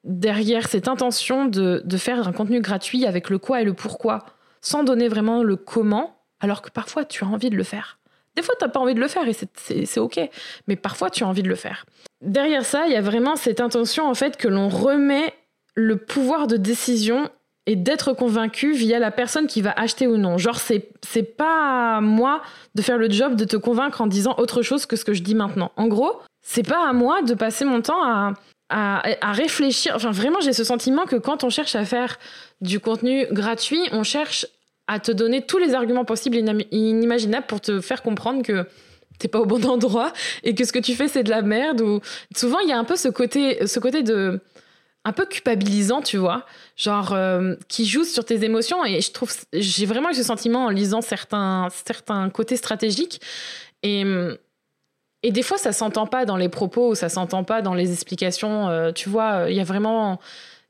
derrière 0.03 0.67
cette 0.67 0.87
intention 0.87 1.45
de, 1.45 1.81
de 1.83 1.97
faire 1.97 2.27
un 2.27 2.31
contenu 2.31 2.61
gratuit 2.61 3.07
avec 3.07 3.31
le 3.31 3.39
quoi 3.39 3.61
et 3.61 3.65
le 3.65 3.73
pourquoi, 3.73 4.25
sans 4.61 4.83
donner 4.83 5.07
vraiment 5.07 5.41
le 5.41 5.55
comment, 5.55 6.21
alors 6.39 6.61
que 6.61 6.69
parfois 6.69 7.03
tu 7.03 7.23
as 7.23 7.27
envie 7.27 7.49
de 7.49 7.57
le 7.57 7.63
faire. 7.63 7.97
Des 8.35 8.43
fois, 8.43 8.53
tu 8.57 8.63
n'as 8.63 8.71
pas 8.71 8.79
envie 8.79 8.93
de 8.93 8.99
le 8.99 9.07
faire 9.07 9.23
et 9.27 9.33
c'est 9.85 9.99
OK, 9.99 10.19
mais 10.67 10.75
parfois 10.75 11.09
tu 11.09 11.23
as 11.23 11.27
envie 11.27 11.43
de 11.43 11.49
le 11.49 11.55
faire. 11.55 11.85
Derrière 12.21 12.63
ça, 12.63 12.85
il 12.85 12.93
y 12.93 12.95
a 12.95 13.01
vraiment 13.01 13.35
cette 13.35 13.59
intention 13.59 14.07
en 14.07 14.13
fait 14.13 14.37
que 14.37 14.47
l'on 14.47 14.69
remet 14.69 15.33
le 15.73 15.97
pouvoir 15.97 16.45
de 16.45 16.57
décision 16.57 17.29
et 17.67 17.75
d'être 17.75 18.13
convaincu 18.13 18.73
via 18.73 18.99
la 18.99 19.11
personne 19.11 19.47
qui 19.47 19.61
va 19.61 19.71
acheter 19.71 20.07
ou 20.07 20.17
non. 20.17 20.37
Genre, 20.37 20.59
c'est, 20.59 20.89
c'est 21.01 21.23
pas 21.23 21.97
à 21.97 22.01
moi 22.01 22.41
de 22.75 22.81
faire 22.81 22.97
le 22.97 23.09
job 23.09 23.35
de 23.35 23.45
te 23.45 23.55
convaincre 23.55 24.01
en 24.01 24.07
disant 24.07 24.35
autre 24.37 24.61
chose 24.61 24.85
que 24.85 24.95
ce 24.95 25.05
que 25.05 25.13
je 25.13 25.21
dis 25.21 25.35
maintenant. 25.35 25.71
En 25.75 25.87
gros, 25.87 26.19
c'est 26.41 26.67
pas 26.67 26.87
à 26.87 26.93
moi 26.93 27.21
de 27.21 27.33
passer 27.33 27.65
mon 27.65 27.81
temps 27.81 28.03
à, 28.03 28.33
à 28.69 29.31
réfléchir. 29.31 29.93
Enfin, 29.95 30.11
vraiment, 30.11 30.39
j'ai 30.41 30.53
ce 30.53 30.63
sentiment 30.63 31.05
que 31.05 31.17
quand 31.17 31.43
on 31.43 31.49
cherche 31.49 31.75
à 31.75 31.85
faire 31.85 32.17
du 32.61 32.79
contenu 32.79 33.27
gratuit, 33.31 33.81
on 33.91 34.03
cherche 34.03 34.47
à 34.87 34.99
te 34.99 35.11
donner 35.11 35.45
tous 35.45 35.57
les 35.57 35.73
arguments 35.73 36.05
possibles 36.05 36.37
et 36.37 36.65
inimaginables 36.71 37.45
pour 37.45 37.61
te 37.61 37.79
faire 37.79 38.01
comprendre 38.01 38.43
que 38.43 38.65
t'es 39.19 39.27
pas 39.27 39.39
au 39.39 39.45
bon 39.45 39.63
endroit 39.65 40.11
et 40.43 40.55
que 40.55 40.65
ce 40.65 40.73
que 40.73 40.79
tu 40.79 40.95
fais 40.95 41.07
c'est 41.07 41.23
de 41.23 41.29
la 41.29 41.41
merde 41.41 41.81
ou 41.81 42.01
souvent 42.35 42.59
il 42.59 42.69
y 42.69 42.71
a 42.73 42.77
un 42.77 42.83
peu 42.83 42.95
ce 42.95 43.07
côté 43.07 43.65
ce 43.67 43.79
côté 43.79 44.03
de 44.03 44.41
un 45.03 45.13
peu 45.13 45.25
culpabilisant 45.25 46.01
tu 46.01 46.17
vois 46.17 46.45
genre 46.75 47.13
euh, 47.13 47.55
qui 47.67 47.85
joue 47.85 48.03
sur 48.03 48.23
tes 48.23 48.43
émotions 48.43 48.85
et 48.85 49.01
je 49.01 49.11
trouve 49.11 49.33
j'ai 49.53 49.85
vraiment 49.85 50.11
eu 50.11 50.13
ce 50.13 50.23
sentiment 50.23 50.65
en 50.65 50.69
lisant 50.69 51.01
certains 51.01 51.69
certains 51.85 52.29
côtés 52.29 52.57
stratégiques 52.57 53.21
et 53.83 54.03
et 55.23 55.31
des 55.31 55.43
fois 55.43 55.57
ça 55.57 55.71
s'entend 55.71 56.07
pas 56.07 56.25
dans 56.25 56.37
les 56.37 56.49
propos 56.49 56.93
ça 56.93 57.09
s'entend 57.09 57.43
pas 57.43 57.61
dans 57.61 57.73
les 57.73 57.91
explications 57.91 58.69
euh, 58.69 58.91
tu 58.91 59.09
vois 59.09 59.45
il 59.49 59.55
y 59.55 59.59
a 59.59 59.63
vraiment 59.63 60.19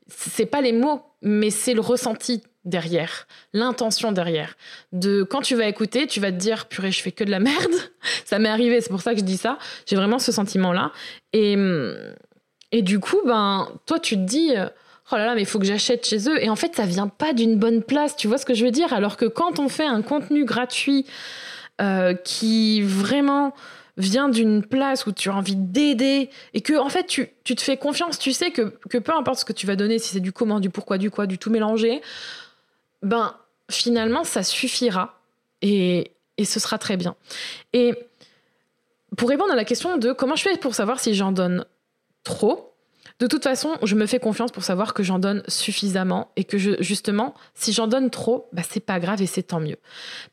c'est 0.08 0.46
pas 0.46 0.62
les 0.62 0.72
mots 0.72 1.02
mais 1.20 1.50
c'est 1.50 1.74
le 1.74 1.80
ressenti 1.80 2.42
derrière, 2.64 3.26
l'intention 3.52 4.12
derrière. 4.12 4.56
De 4.92 5.22
quand 5.22 5.40
tu 5.40 5.54
vas 5.54 5.66
écouter, 5.66 6.06
tu 6.06 6.20
vas 6.20 6.30
te 6.30 6.36
dire 6.36 6.66
purée, 6.66 6.92
je 6.92 7.02
fais 7.02 7.12
que 7.12 7.24
de 7.24 7.30
la 7.30 7.40
merde. 7.40 7.74
ça 8.24 8.38
m'est 8.38 8.48
arrivé, 8.48 8.80
c'est 8.80 8.90
pour 8.90 9.02
ça 9.02 9.14
que 9.14 9.20
je 9.20 9.24
dis 9.24 9.36
ça. 9.36 9.58
J'ai 9.86 9.96
vraiment 9.96 10.18
ce 10.18 10.32
sentiment-là. 10.32 10.92
Et, 11.32 11.56
et 12.72 12.82
du 12.82 12.98
coup, 12.98 13.20
ben, 13.24 13.68
toi, 13.86 14.00
tu 14.00 14.16
te 14.16 14.22
dis 14.22 14.52
oh 15.12 15.16
là 15.16 15.26
là, 15.26 15.34
mais 15.34 15.42
il 15.42 15.46
faut 15.46 15.58
que 15.58 15.64
j'achète 15.64 16.06
chez 16.06 16.28
eux. 16.28 16.42
Et 16.42 16.48
en 16.48 16.56
fait, 16.56 16.74
ça 16.74 16.86
vient 16.86 17.08
pas 17.08 17.32
d'une 17.32 17.56
bonne 17.56 17.82
place, 17.82 18.16
tu 18.16 18.28
vois 18.28 18.38
ce 18.38 18.46
que 18.46 18.54
je 18.54 18.64
veux 18.64 18.70
dire? 18.70 18.92
Alors 18.92 19.16
que 19.16 19.26
quand 19.26 19.58
on 19.58 19.68
fait 19.68 19.86
un 19.86 20.02
contenu 20.02 20.44
gratuit 20.44 21.06
euh, 21.80 22.14
qui 22.14 22.82
vraiment 22.82 23.54
vient 23.98 24.30
d'une 24.30 24.64
place 24.64 25.06
où 25.06 25.12
tu 25.12 25.28
as 25.28 25.34
envie 25.34 25.56
d'aider 25.56 26.30
et 26.54 26.62
que 26.62 26.72
en 26.78 26.88
fait 26.88 27.06
tu, 27.06 27.28
tu, 27.44 27.54
te 27.54 27.60
fais 27.60 27.76
confiance, 27.76 28.18
tu 28.18 28.32
sais 28.32 28.50
que, 28.50 28.74
que 28.88 28.96
peu 28.96 29.12
importe 29.14 29.40
ce 29.40 29.44
que 29.44 29.52
tu 29.52 29.66
vas 29.66 29.76
donner, 29.76 29.98
si 29.98 30.08
c'est 30.08 30.20
du 30.20 30.32
comment, 30.32 30.60
du 30.60 30.70
pourquoi, 30.70 30.96
du 30.96 31.10
quoi, 31.10 31.26
du 31.26 31.36
tout 31.36 31.50
mélangé, 31.50 32.00
ben 33.02 33.34
finalement 33.70 34.24
ça 34.24 34.42
suffira 34.42 35.20
et, 35.60 36.12
et 36.38 36.46
ce 36.46 36.58
sera 36.58 36.78
très 36.78 36.96
bien. 36.96 37.16
Et 37.74 37.92
pour 39.18 39.28
répondre 39.28 39.52
à 39.52 39.56
la 39.56 39.64
question 39.66 39.98
de 39.98 40.12
comment 40.12 40.36
je 40.36 40.42
fais 40.42 40.56
pour 40.56 40.74
savoir 40.74 40.98
si 40.98 41.12
j'en 41.12 41.32
donne 41.32 41.66
trop, 42.24 42.72
de 43.22 43.26
toute 43.26 43.44
façon, 43.44 43.76
je 43.82 43.94
me 43.94 44.06
fais 44.06 44.18
confiance 44.18 44.50
pour 44.50 44.64
savoir 44.64 44.94
que 44.94 45.02
j'en 45.02 45.18
donne 45.18 45.42
suffisamment 45.46 46.32
et 46.36 46.44
que 46.44 46.58
justement, 46.58 47.34
si 47.54 47.72
j'en 47.72 47.86
donne 47.86 48.10
trop, 48.10 48.48
bah, 48.52 48.62
c'est 48.68 48.84
pas 48.84 48.98
grave 48.98 49.22
et 49.22 49.26
c'est 49.26 49.44
tant 49.44 49.60
mieux. 49.60 49.76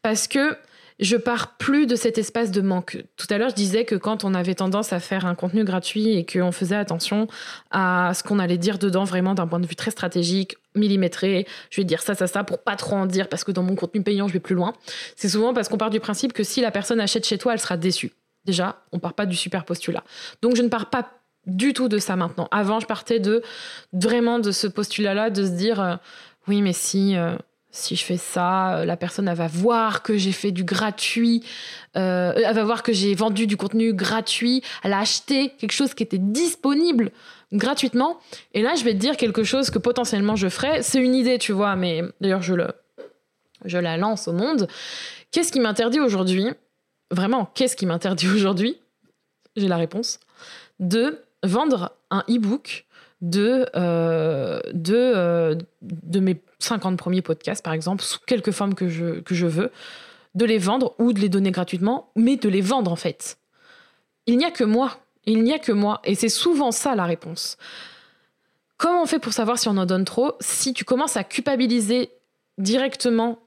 Parce 0.02 0.28
que 0.28 0.58
je 1.00 1.16
pars 1.16 1.56
plus 1.58 1.86
de 1.86 1.96
cet 1.96 2.18
espace 2.18 2.52
de 2.52 2.62
manque. 2.62 3.04
Tout 3.16 3.28
à 3.30 3.38
l'heure, 3.38 3.50
je 3.50 3.56
disais 3.56 3.86
que 3.86 3.96
quand 3.96 4.24
on 4.26 4.34
avait 4.34 4.56
tendance 4.56 4.92
à 4.92 5.00
faire 5.00 5.26
un 5.26 5.36
contenu 5.36 5.64
gratuit 5.64 6.18
et 6.18 6.26
qu'on 6.26 6.52
faisait 6.52 6.76
attention 6.76 7.28
à 7.72 8.12
ce 8.14 8.24
qu'on 8.24 8.38
allait 8.40 8.58
dire 8.58 8.80
dedans 8.80 9.06
vraiment 9.06 9.34
d'un 9.34 9.48
point 9.48 9.60
de 9.60 9.68
vue 9.68 9.76
très 9.76 9.92
stratégique, 9.92 10.58
millimétré, 10.76 11.48
je 11.70 11.80
vais 11.80 11.86
dire 11.86 12.02
ça, 12.02 12.16
ça, 12.16 12.28
ça 12.28 12.44
pour 12.44 12.64
pas 12.64 12.76
trop 12.76 12.96
en 12.96 13.06
dire 13.06 13.30
parce 13.30 13.44
que 13.44 13.52
dans 13.52 13.64
mon 13.64 13.76
contenu 13.76 14.04
payant, 14.04 14.28
je 14.28 14.34
vais 14.34 14.40
plus 14.40 14.56
loin. 14.56 14.74
C'est 15.16 15.30
souvent 15.30 15.54
parce 15.54 15.70
qu'on 15.70 15.78
part 15.78 15.90
du 15.90 16.00
principe 16.00 16.34
que 16.34 16.44
si 16.44 16.60
la 16.60 16.72
personne 16.72 17.00
achète 17.00 17.26
chez 17.26 17.38
toi, 17.38 17.54
elle 17.54 17.60
sera 17.60 17.78
déçue. 17.78 18.12
Déjà, 18.46 18.84
on 18.92 19.00
part 19.00 19.14
pas 19.14 19.26
du 19.26 19.36
super 19.36 19.64
postulat. 19.64 20.04
Donc 20.42 20.56
je 20.56 20.62
ne 20.62 20.70
pars 20.70 20.90
pas 20.90 21.19
du 21.50 21.74
tout 21.74 21.90
de 21.90 21.98
ça 21.98 22.16
maintenant. 22.16 22.48
Avant, 22.52 22.80
je 22.80 22.86
partais 22.86 23.20
de 23.20 23.42
vraiment 23.94 24.40
de 24.40 24.52
ce 24.52 24.68
postulat-là, 24.68 25.30
de 25.30 25.46
se 25.46 25.52
dire 25.52 25.82
euh, 25.82 25.96
oui, 26.48 26.62
mais 26.62 26.74
si 26.74 27.16
euh, 27.16 27.36
si 27.72 27.96
je 27.96 28.04
fais 28.04 28.18
ça, 28.18 28.78
euh, 28.78 28.86
la 28.86 28.98
personne 28.98 29.32
va 29.32 29.48
voir 29.48 30.02
que 30.02 30.18
j'ai 30.18 30.32
fait 30.32 30.52
du 30.52 30.64
gratuit, 30.64 31.44
elle 31.94 32.54
va 32.54 32.64
voir 32.64 32.84
que 32.84 32.94
j'ai 32.94 33.14
vendu 33.14 33.46
du 33.46 33.58
contenu 33.58 33.94
gratuit, 33.94 34.64
elle 34.84 34.94
a 34.94 35.00
acheté 35.00 35.50
quelque 35.58 35.72
chose 35.72 35.94
qui 35.94 36.04
était 36.04 36.18
disponible 36.18 37.12
gratuitement. 37.52 38.20
Et 38.54 38.62
là, 38.62 38.76
je 38.76 38.84
vais 38.84 38.94
te 38.94 38.98
dire 38.98 39.18
quelque 39.18 39.44
chose 39.44 39.70
que 39.70 39.80
potentiellement 39.80 40.36
je 40.36 40.48
ferais. 40.50 40.82
C'est 40.82 41.00
une 41.00 41.16
idée, 41.16 41.38
tu 41.38 41.52
vois, 41.52 41.76
mais 41.76 42.04
d'ailleurs 42.22 42.42
je 42.42 42.54
le 42.54 42.68
je 43.66 43.78
la 43.78 43.98
lance 43.98 44.28
au 44.28 44.34
monde. 44.34 44.68
Qu'est-ce 45.32 45.52
qui 45.52 45.60
m'interdit 45.60 46.00
aujourd'hui? 46.00 46.48
Vraiment, 47.12 47.46
qu'est-ce 47.54 47.76
qui 47.76 47.86
m'interdit 47.86 48.28
aujourd'hui? 48.28 48.78
J'ai 49.56 49.68
la 49.68 49.78
réponse. 49.78 50.20
De 50.80 51.22
vendre 51.44 51.94
un 52.10 52.24
e-book 52.30 52.86
de, 53.22 53.68
euh, 53.76 54.60
de, 54.74 54.96
euh, 54.96 55.56
de 55.82 56.20
mes 56.20 56.42
50 56.60 56.98
premiers 56.98 57.22
podcasts, 57.22 57.64
par 57.64 57.74
exemple, 57.74 58.04
sous 58.04 58.20
quelque 58.26 58.52
forme 58.52 58.76
que 58.76 58.88
je, 58.88 59.20
que 59.22 59.36
je 59.36 59.48
veux, 59.48 59.72
de 60.36 60.46
les 60.46 60.58
vendre 60.58 60.96
ou 61.00 61.14
de 61.14 61.20
les 61.20 61.30
donner 61.30 61.52
gratuitement, 61.52 62.12
mais 62.16 62.38
de 62.38 62.50
les 62.50 62.62
vendre 62.62 62.92
en 62.92 62.96
fait. 62.96 63.38
Il 64.26 64.38
n'y 64.38 64.46
a 64.46 64.52
que 64.52 64.64
moi. 64.64 64.98
Il 65.26 65.44
n'y 65.44 65.54
a 65.54 65.60
que 65.60 65.72
moi. 65.72 66.02
Et 66.04 66.16
c'est 66.16 66.30
souvent 66.30 66.72
ça 66.72 66.96
la 66.96 67.06
réponse. 67.06 67.58
Comment 68.78 69.04
on 69.04 69.06
fait 69.06 69.20
pour 69.20 69.34
savoir 69.34 69.60
si 69.60 69.68
on 69.68 69.78
en 69.78 69.86
donne 69.86 70.06
trop? 70.06 70.34
Si 70.40 70.74
tu 70.74 70.86
commences 70.86 71.18
à 71.18 71.24
culpabiliser 71.24 72.12
directement, 72.58 73.40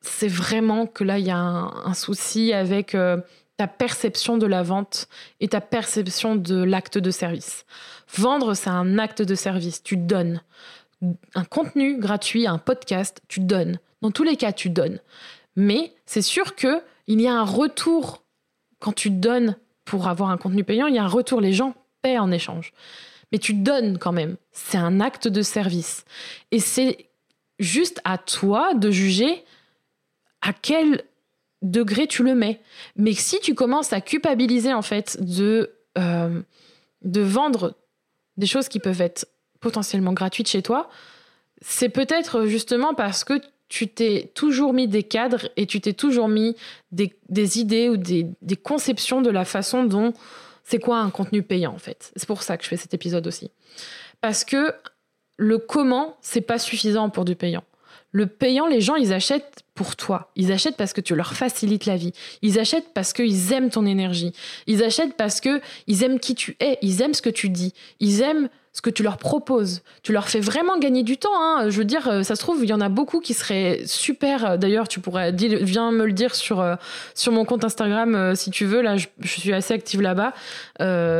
c'est 0.00 0.28
vraiment 0.28 0.86
que 0.86 1.04
là, 1.04 1.18
il 1.18 1.26
y 1.26 1.30
a 1.30 1.38
un, 1.38 1.94
souci 1.94 2.52
avec... 2.52 2.94
Euh, 2.94 3.18
ta 3.62 3.68
perception 3.68 4.38
de 4.38 4.46
la 4.46 4.64
vente 4.64 5.06
et 5.38 5.46
ta 5.46 5.60
perception 5.60 6.34
de 6.34 6.64
l'acte 6.64 6.98
de 6.98 7.12
service. 7.12 7.64
Vendre, 8.12 8.54
c'est 8.54 8.70
un 8.70 8.98
acte 8.98 9.22
de 9.22 9.36
service, 9.36 9.84
tu 9.84 9.96
donnes. 9.96 10.42
Un 11.36 11.44
contenu 11.44 11.96
gratuit, 11.96 12.48
un 12.48 12.58
podcast, 12.58 13.22
tu 13.28 13.38
donnes. 13.38 13.78
Dans 14.00 14.10
tous 14.10 14.24
les 14.24 14.36
cas, 14.36 14.50
tu 14.50 14.68
donnes. 14.68 14.98
Mais 15.54 15.94
c'est 16.06 16.22
sûr 16.22 16.56
que 16.56 16.82
il 17.06 17.20
y 17.20 17.28
a 17.28 17.34
un 17.34 17.44
retour 17.44 18.24
quand 18.80 18.90
tu 18.90 19.10
donnes 19.10 19.54
pour 19.84 20.08
avoir 20.08 20.30
un 20.30 20.38
contenu 20.38 20.64
payant, 20.64 20.88
il 20.88 20.96
y 20.96 20.98
a 20.98 21.04
un 21.04 21.08
retour, 21.08 21.40
les 21.40 21.52
gens 21.52 21.76
paient 22.02 22.18
en 22.18 22.32
échange. 22.32 22.72
Mais 23.30 23.38
tu 23.38 23.54
donnes 23.54 23.96
quand 23.96 24.10
même. 24.10 24.38
C'est 24.50 24.78
un 24.78 24.98
acte 24.98 25.28
de 25.28 25.42
service. 25.42 26.04
Et 26.50 26.58
c'est 26.58 27.10
juste 27.60 28.00
à 28.02 28.18
toi 28.18 28.74
de 28.74 28.90
juger 28.90 29.44
à 30.40 30.52
quel 30.52 31.04
degré 31.62 32.06
tu 32.06 32.22
le 32.22 32.34
mets. 32.34 32.60
Mais 32.96 33.12
si 33.12 33.40
tu 33.40 33.54
commences 33.54 33.92
à 33.92 34.00
culpabiliser 34.00 34.72
en 34.72 34.82
fait 34.82 35.22
de, 35.22 35.74
euh, 35.98 36.40
de 37.02 37.20
vendre 37.20 37.74
des 38.36 38.46
choses 38.46 38.68
qui 38.68 38.80
peuvent 38.80 39.00
être 39.00 39.26
potentiellement 39.60 40.12
gratuites 40.12 40.48
chez 40.48 40.62
toi, 40.62 40.90
c'est 41.60 41.88
peut-être 41.88 42.46
justement 42.46 42.94
parce 42.94 43.24
que 43.24 43.40
tu 43.68 43.88
t'es 43.88 44.30
toujours 44.34 44.74
mis 44.74 44.86
des 44.86 45.02
cadres 45.02 45.48
et 45.56 45.66
tu 45.66 45.80
t'es 45.80 45.94
toujours 45.94 46.28
mis 46.28 46.56
des, 46.90 47.16
des 47.30 47.58
idées 47.58 47.88
ou 47.88 47.96
des, 47.96 48.26
des, 48.42 48.56
conceptions 48.56 49.22
de 49.22 49.30
la 49.30 49.46
façon 49.46 49.84
dont 49.84 50.12
c'est 50.62 50.78
quoi 50.78 50.98
un 50.98 51.08
contenu 51.08 51.42
payant 51.42 51.72
en 51.72 51.78
fait. 51.78 52.12
C'est 52.16 52.26
pour 52.26 52.42
ça 52.42 52.58
que 52.58 52.64
je 52.64 52.68
fais 52.68 52.76
cet 52.76 52.92
épisode 52.92 53.26
aussi. 53.26 53.50
Parce 54.20 54.44
que 54.44 54.74
le 55.38 55.58
comment, 55.58 56.18
c'est 56.20 56.42
pas 56.42 56.58
suffisant 56.58 57.08
pour 57.08 57.24
du 57.24 57.34
payant. 57.34 57.64
Le 58.10 58.26
payant, 58.26 58.66
les 58.66 58.82
gens, 58.82 58.96
ils 58.96 59.12
achètent 59.12 59.61
pour 59.74 59.96
toi. 59.96 60.30
Ils 60.36 60.52
achètent 60.52 60.76
parce 60.76 60.92
que 60.92 61.00
tu 61.00 61.14
leur 61.14 61.32
facilites 61.32 61.86
la 61.86 61.96
vie. 61.96 62.12
Ils 62.42 62.58
achètent 62.58 62.92
parce 62.94 63.12
qu'ils 63.12 63.52
aiment 63.52 63.70
ton 63.70 63.86
énergie. 63.86 64.32
Ils 64.66 64.82
achètent 64.82 65.16
parce 65.16 65.40
que 65.40 65.60
ils 65.86 66.02
aiment 66.02 66.20
qui 66.20 66.34
tu 66.34 66.56
es. 66.60 66.78
Ils 66.82 67.00
aiment 67.00 67.14
ce 67.14 67.22
que 67.22 67.30
tu 67.30 67.48
dis. 67.48 67.72
Ils 68.00 68.20
aiment 68.20 68.48
ce 68.72 68.80
que 68.80 68.90
tu 68.90 69.02
leur 69.02 69.18
proposes. 69.18 69.82
Tu 70.02 70.12
leur 70.12 70.28
fais 70.28 70.40
vraiment 70.40 70.78
gagner 70.78 71.02
du 71.02 71.18
temps. 71.18 71.34
Hein. 71.34 71.68
Je 71.68 71.76
veux 71.76 71.84
dire, 71.84 72.08
euh, 72.08 72.22
ça 72.22 72.36
se 72.36 72.40
trouve, 72.40 72.64
il 72.64 72.70
y 72.70 72.72
en 72.72 72.80
a 72.80 72.88
beaucoup 72.88 73.20
qui 73.20 73.34
seraient 73.34 73.82
super. 73.86 74.44
Euh, 74.44 74.56
d'ailleurs, 74.56 74.88
tu 74.88 75.00
pourrais 75.00 75.32
dire, 75.32 75.58
viens 75.62 75.92
me 75.92 76.06
le 76.06 76.12
dire 76.12 76.34
sur 76.34 76.60
euh, 76.60 76.76
sur 77.14 77.32
mon 77.32 77.44
compte 77.44 77.64
Instagram 77.64 78.34
si 78.34 78.50
tu 78.50 78.64
veux. 78.64 78.82
Là, 78.82 78.96
je, 78.96 79.08
je 79.20 79.40
suis 79.40 79.52
assez 79.52 79.74
active 79.74 80.00
là-bas. 80.02 80.32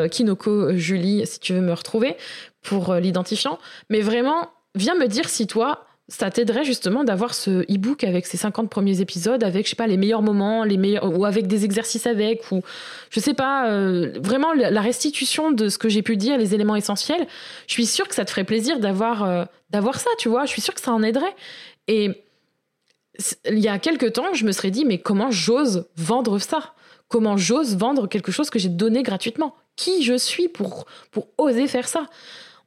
Kinoko 0.08 0.76
Julie, 0.76 1.26
si 1.26 1.40
tu 1.40 1.52
veux 1.52 1.60
me 1.60 1.72
retrouver 1.72 2.16
pour 2.62 2.94
l'identifiant. 2.94 3.58
Mais 3.90 4.00
vraiment, 4.00 4.50
viens 4.74 4.94
me 4.94 5.06
dire 5.06 5.28
si 5.28 5.46
toi 5.46 5.84
ça 6.12 6.30
t'aiderait 6.30 6.64
justement 6.64 7.04
d'avoir 7.04 7.32
ce 7.32 7.62
e-book 7.72 8.04
avec 8.04 8.26
ces 8.26 8.36
50 8.36 8.68
premiers 8.68 9.00
épisodes, 9.00 9.42
avec, 9.42 9.64
je 9.64 9.70
sais 9.70 9.76
pas, 9.76 9.86
les 9.86 9.96
meilleurs 9.96 10.20
moments, 10.20 10.62
les 10.62 10.76
meilleurs, 10.76 11.18
ou 11.18 11.24
avec 11.24 11.46
des 11.46 11.64
exercices 11.64 12.06
avec, 12.06 12.50
ou 12.52 12.60
je 13.10 13.18
sais 13.18 13.32
pas, 13.32 13.70
euh, 13.70 14.12
vraiment 14.20 14.52
la 14.52 14.80
restitution 14.80 15.52
de 15.52 15.68
ce 15.68 15.78
que 15.78 15.88
j'ai 15.88 16.02
pu 16.02 16.16
dire, 16.16 16.36
les 16.36 16.54
éléments 16.54 16.76
essentiels. 16.76 17.26
Je 17.66 17.72
suis 17.72 17.86
sûre 17.86 18.06
que 18.08 18.14
ça 18.14 18.24
te 18.24 18.30
ferait 18.30 18.44
plaisir 18.44 18.78
d'avoir 18.78 19.24
euh, 19.24 19.44
d'avoir 19.70 19.98
ça, 19.98 20.10
tu 20.18 20.28
vois. 20.28 20.44
Je 20.44 20.50
suis 20.50 20.60
sûre 20.60 20.74
que 20.74 20.82
ça 20.82 20.92
en 20.92 21.02
aiderait. 21.02 21.34
Et 21.88 22.10
il 23.48 23.58
y 23.58 23.68
a 23.68 23.78
quelques 23.78 24.12
temps, 24.12 24.34
je 24.34 24.44
me 24.44 24.52
serais 24.52 24.70
dit, 24.70 24.84
mais 24.84 24.98
comment 24.98 25.30
j'ose 25.30 25.86
vendre 25.96 26.38
ça? 26.38 26.74
Comment 27.08 27.36
j'ose 27.38 27.76
vendre 27.76 28.06
quelque 28.06 28.32
chose 28.32 28.50
que 28.50 28.58
j'ai 28.58 28.68
donné 28.68 29.02
gratuitement? 29.02 29.54
Qui 29.76 30.02
je 30.02 30.16
suis 30.16 30.48
pour, 30.48 30.84
pour 31.10 31.28
oser 31.38 31.66
faire 31.68 31.88
ça? 31.88 32.06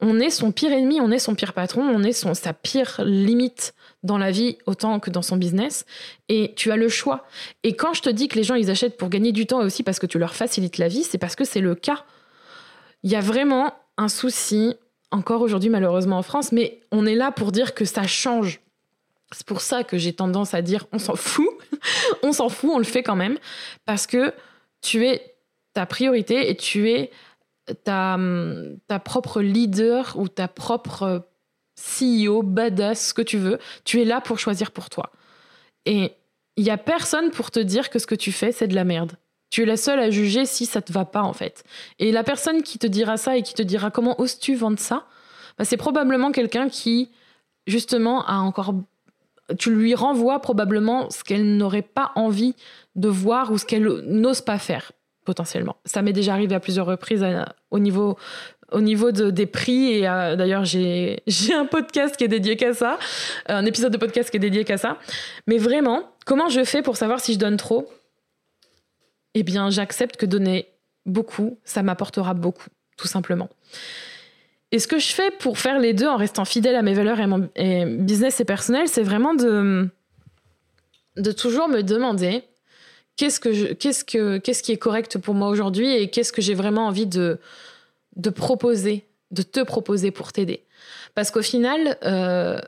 On 0.01 0.19
est 0.19 0.29
son 0.29 0.51
pire 0.51 0.71
ennemi, 0.71 0.99
on 1.01 1.11
est 1.11 1.19
son 1.19 1.35
pire 1.35 1.53
patron, 1.53 1.81
on 1.81 2.03
est 2.03 2.13
son, 2.13 2.33
sa 2.33 2.53
pire 2.53 3.01
limite 3.03 3.73
dans 4.03 4.17
la 4.17 4.31
vie 4.31 4.57
autant 4.65 4.99
que 4.99 5.09
dans 5.09 5.21
son 5.21 5.37
business. 5.37 5.85
Et 6.29 6.53
tu 6.55 6.71
as 6.71 6.77
le 6.77 6.89
choix. 6.89 7.25
Et 7.63 7.75
quand 7.75 7.93
je 7.93 8.01
te 8.01 8.09
dis 8.09 8.27
que 8.27 8.35
les 8.35 8.43
gens, 8.43 8.55
ils 8.55 8.69
achètent 8.69 8.97
pour 8.97 9.09
gagner 9.09 9.31
du 9.31 9.45
temps 9.45 9.61
et 9.61 9.65
aussi 9.65 9.83
parce 9.83 9.99
que 9.99 10.05
tu 10.05 10.19
leur 10.19 10.35
facilites 10.35 10.77
la 10.77 10.87
vie, 10.87 11.03
c'est 11.03 11.17
parce 11.17 11.35
que 11.35 11.43
c'est 11.43 11.61
le 11.61 11.75
cas. 11.75 12.03
Il 13.03 13.11
y 13.11 13.15
a 13.15 13.21
vraiment 13.21 13.73
un 13.97 14.09
souci, 14.09 14.75
encore 15.11 15.41
aujourd'hui 15.41 15.69
malheureusement 15.69 16.17
en 16.17 16.23
France, 16.23 16.51
mais 16.51 16.81
on 16.91 17.05
est 17.05 17.15
là 17.15 17.31
pour 17.31 17.51
dire 17.51 17.73
que 17.73 17.85
ça 17.85 18.07
change. 18.07 18.59
C'est 19.31 19.45
pour 19.45 19.61
ça 19.61 19.83
que 19.83 19.97
j'ai 19.97 20.13
tendance 20.13 20.53
à 20.53 20.61
dire 20.61 20.85
on 20.91 20.99
s'en 20.99 21.15
fout, 21.15 21.49
on 22.23 22.31
s'en 22.31 22.49
fout, 22.49 22.71
on 22.73 22.77
le 22.77 22.83
fait 22.83 23.03
quand 23.03 23.15
même, 23.15 23.37
parce 23.85 24.07
que 24.07 24.33
tu 24.81 25.05
es 25.05 25.35
ta 25.73 25.85
priorité 25.85 26.49
et 26.49 26.55
tu 26.55 26.89
es 26.89 27.11
ta, 27.83 28.19
ta 28.87 28.99
propre 28.99 29.41
leader 29.41 30.15
ou 30.17 30.27
ta 30.27 30.47
propre 30.47 31.27
CEO, 31.75 32.41
badass, 32.43 33.09
ce 33.09 33.13
que 33.13 33.21
tu 33.21 33.37
veux, 33.37 33.59
tu 33.83 34.01
es 34.01 34.05
là 34.05 34.21
pour 34.21 34.39
choisir 34.39 34.71
pour 34.71 34.89
toi. 34.89 35.11
Et 35.85 36.13
il 36.57 36.63
y 36.63 36.69
a 36.69 36.77
personne 36.77 37.31
pour 37.31 37.51
te 37.51 37.59
dire 37.59 37.89
que 37.89 37.99
ce 37.99 38.07
que 38.07 38.15
tu 38.15 38.31
fais, 38.31 38.51
c'est 38.51 38.67
de 38.67 38.75
la 38.75 38.85
merde. 38.85 39.13
Tu 39.49 39.63
es 39.63 39.65
la 39.65 39.77
seule 39.77 39.99
à 39.99 40.09
juger 40.09 40.45
si 40.45 40.65
ça 40.65 40.81
te 40.81 40.91
va 40.91 41.05
pas, 41.05 41.21
en 41.21 41.33
fait. 41.33 41.63
Et 41.99 42.11
la 42.11 42.23
personne 42.23 42.63
qui 42.63 42.79
te 42.79 42.87
dira 42.87 43.17
ça 43.17 43.37
et 43.37 43.43
qui 43.43 43.53
te 43.53 43.61
dira 43.61 43.91
comment 43.91 44.19
oses-tu 44.19 44.55
vendre 44.55 44.79
ça, 44.79 45.05
bah, 45.57 45.65
c'est 45.65 45.77
probablement 45.77 46.31
quelqu'un 46.31 46.69
qui, 46.69 47.11
justement, 47.67 48.25
a 48.25 48.37
encore. 48.37 48.73
Tu 49.59 49.69
lui 49.69 49.93
renvoies 49.93 50.39
probablement 50.39 51.09
ce 51.11 51.23
qu'elle 51.23 51.57
n'aurait 51.57 51.83
pas 51.83 52.11
envie 52.15 52.55
de 52.95 53.09
voir 53.09 53.51
ou 53.51 53.57
ce 53.57 53.65
qu'elle 53.65 53.83
n'ose 53.83 54.41
pas 54.41 54.57
faire 54.57 54.91
potentiellement. 55.25 55.75
Ça 55.85 56.01
m'est 56.01 56.13
déjà 56.13 56.33
arrivé 56.33 56.55
à 56.55 56.59
plusieurs 56.59 56.85
reprises 56.85 57.23
euh, 57.23 57.43
au 57.71 57.79
niveau 57.79 58.17
au 58.71 58.81
niveau 58.81 59.11
de, 59.11 59.29
des 59.29 59.45
prix 59.45 59.93
et 59.93 60.07
euh, 60.07 60.35
d'ailleurs 60.35 60.65
j'ai 60.65 61.21
j'ai 61.27 61.53
un 61.53 61.65
podcast 61.65 62.17
qui 62.17 62.23
est 62.23 62.27
dédié 62.27 62.55
qu'à 62.55 62.73
ça, 62.73 62.97
un 63.47 63.65
épisode 63.65 63.91
de 63.91 63.97
podcast 63.97 64.29
qui 64.29 64.37
est 64.37 64.39
dédié 64.39 64.63
qu'à 64.63 64.77
ça. 64.77 64.97
Mais 65.47 65.57
vraiment, 65.57 66.09
comment 66.25 66.49
je 66.49 66.63
fais 66.63 66.81
pour 66.81 66.97
savoir 66.97 67.19
si 67.19 67.33
je 67.33 67.39
donne 67.39 67.57
trop? 67.57 67.89
Eh 69.33 69.43
bien, 69.43 69.69
j'accepte 69.69 70.15
que 70.15 70.25
donner 70.25 70.69
beaucoup, 71.05 71.59
ça 71.65 71.83
m'apportera 71.83 72.33
beaucoup, 72.33 72.69
tout 72.97 73.07
simplement. 73.07 73.49
Et 74.71 74.79
ce 74.79 74.87
que 74.87 74.97
je 74.97 75.13
fais 75.13 75.29
pour 75.29 75.59
faire 75.59 75.77
les 75.77 75.93
deux 75.93 76.07
en 76.07 76.15
restant 76.15 76.45
fidèle 76.45 76.75
à 76.75 76.81
mes 76.81 76.93
valeurs 76.93 77.19
et 77.19 77.27
et 77.55 77.85
business 77.85 78.39
et 78.39 78.45
personnel, 78.45 78.87
c'est 78.87 79.03
vraiment 79.03 79.33
de, 79.33 79.89
de 81.17 81.31
toujours 81.31 81.67
me 81.67 81.81
demander 81.81 82.43
qu'est-ce, 83.17 83.39
que 83.39 83.73
qu'est-ce, 83.73 84.03
que, 84.03 84.37
qu'est-ce 84.37 84.63
qui 84.63 84.71
est 84.71 84.77
correct 84.77 85.17
pour 85.17 85.33
moi 85.33 85.49
aujourd'hui 85.49 85.93
et 85.93 86.09
qu'est-ce 86.09 86.33
que 86.33 86.41
j'ai 86.41 86.53
vraiment 86.53 86.87
envie 86.87 87.05
de, 87.05 87.39
de 88.15 88.29
proposer, 88.29 89.05
de 89.31 89.41
te 89.41 89.61
proposer 89.61 90.11
pour 90.11 90.31
t'aider. 90.31 90.63
Parce 91.13 91.31
qu'au 91.31 91.41
final, 91.41 91.97
euh, 92.03 92.59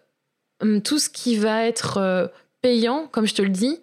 tout 0.83 0.99
ce 0.99 1.10
qui 1.10 1.38
va 1.38 1.65
être 1.65 1.97
euh, 1.97 2.27
payant, 2.62 3.07
comme 3.12 3.27
je 3.27 3.36
te 3.36 3.41
le 3.41 3.49
dis, 3.49 3.79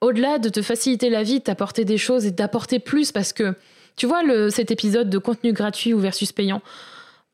au-delà 0.00 0.38
de 0.38 0.48
te 0.48 0.62
faciliter 0.62 1.10
la 1.10 1.22
vie, 1.22 1.40
t'apporter 1.40 1.84
des 1.84 1.98
choses 1.98 2.26
et 2.26 2.30
d'apporter 2.30 2.78
plus, 2.78 3.12
parce 3.12 3.32
que 3.32 3.54
tu 3.96 4.06
vois 4.06 4.22
le, 4.22 4.50
cet 4.50 4.70
épisode 4.70 5.10
de 5.10 5.18
contenu 5.18 5.52
gratuit 5.52 5.94
ou 5.94 5.98
versus 5.98 6.32
payant, 6.32 6.62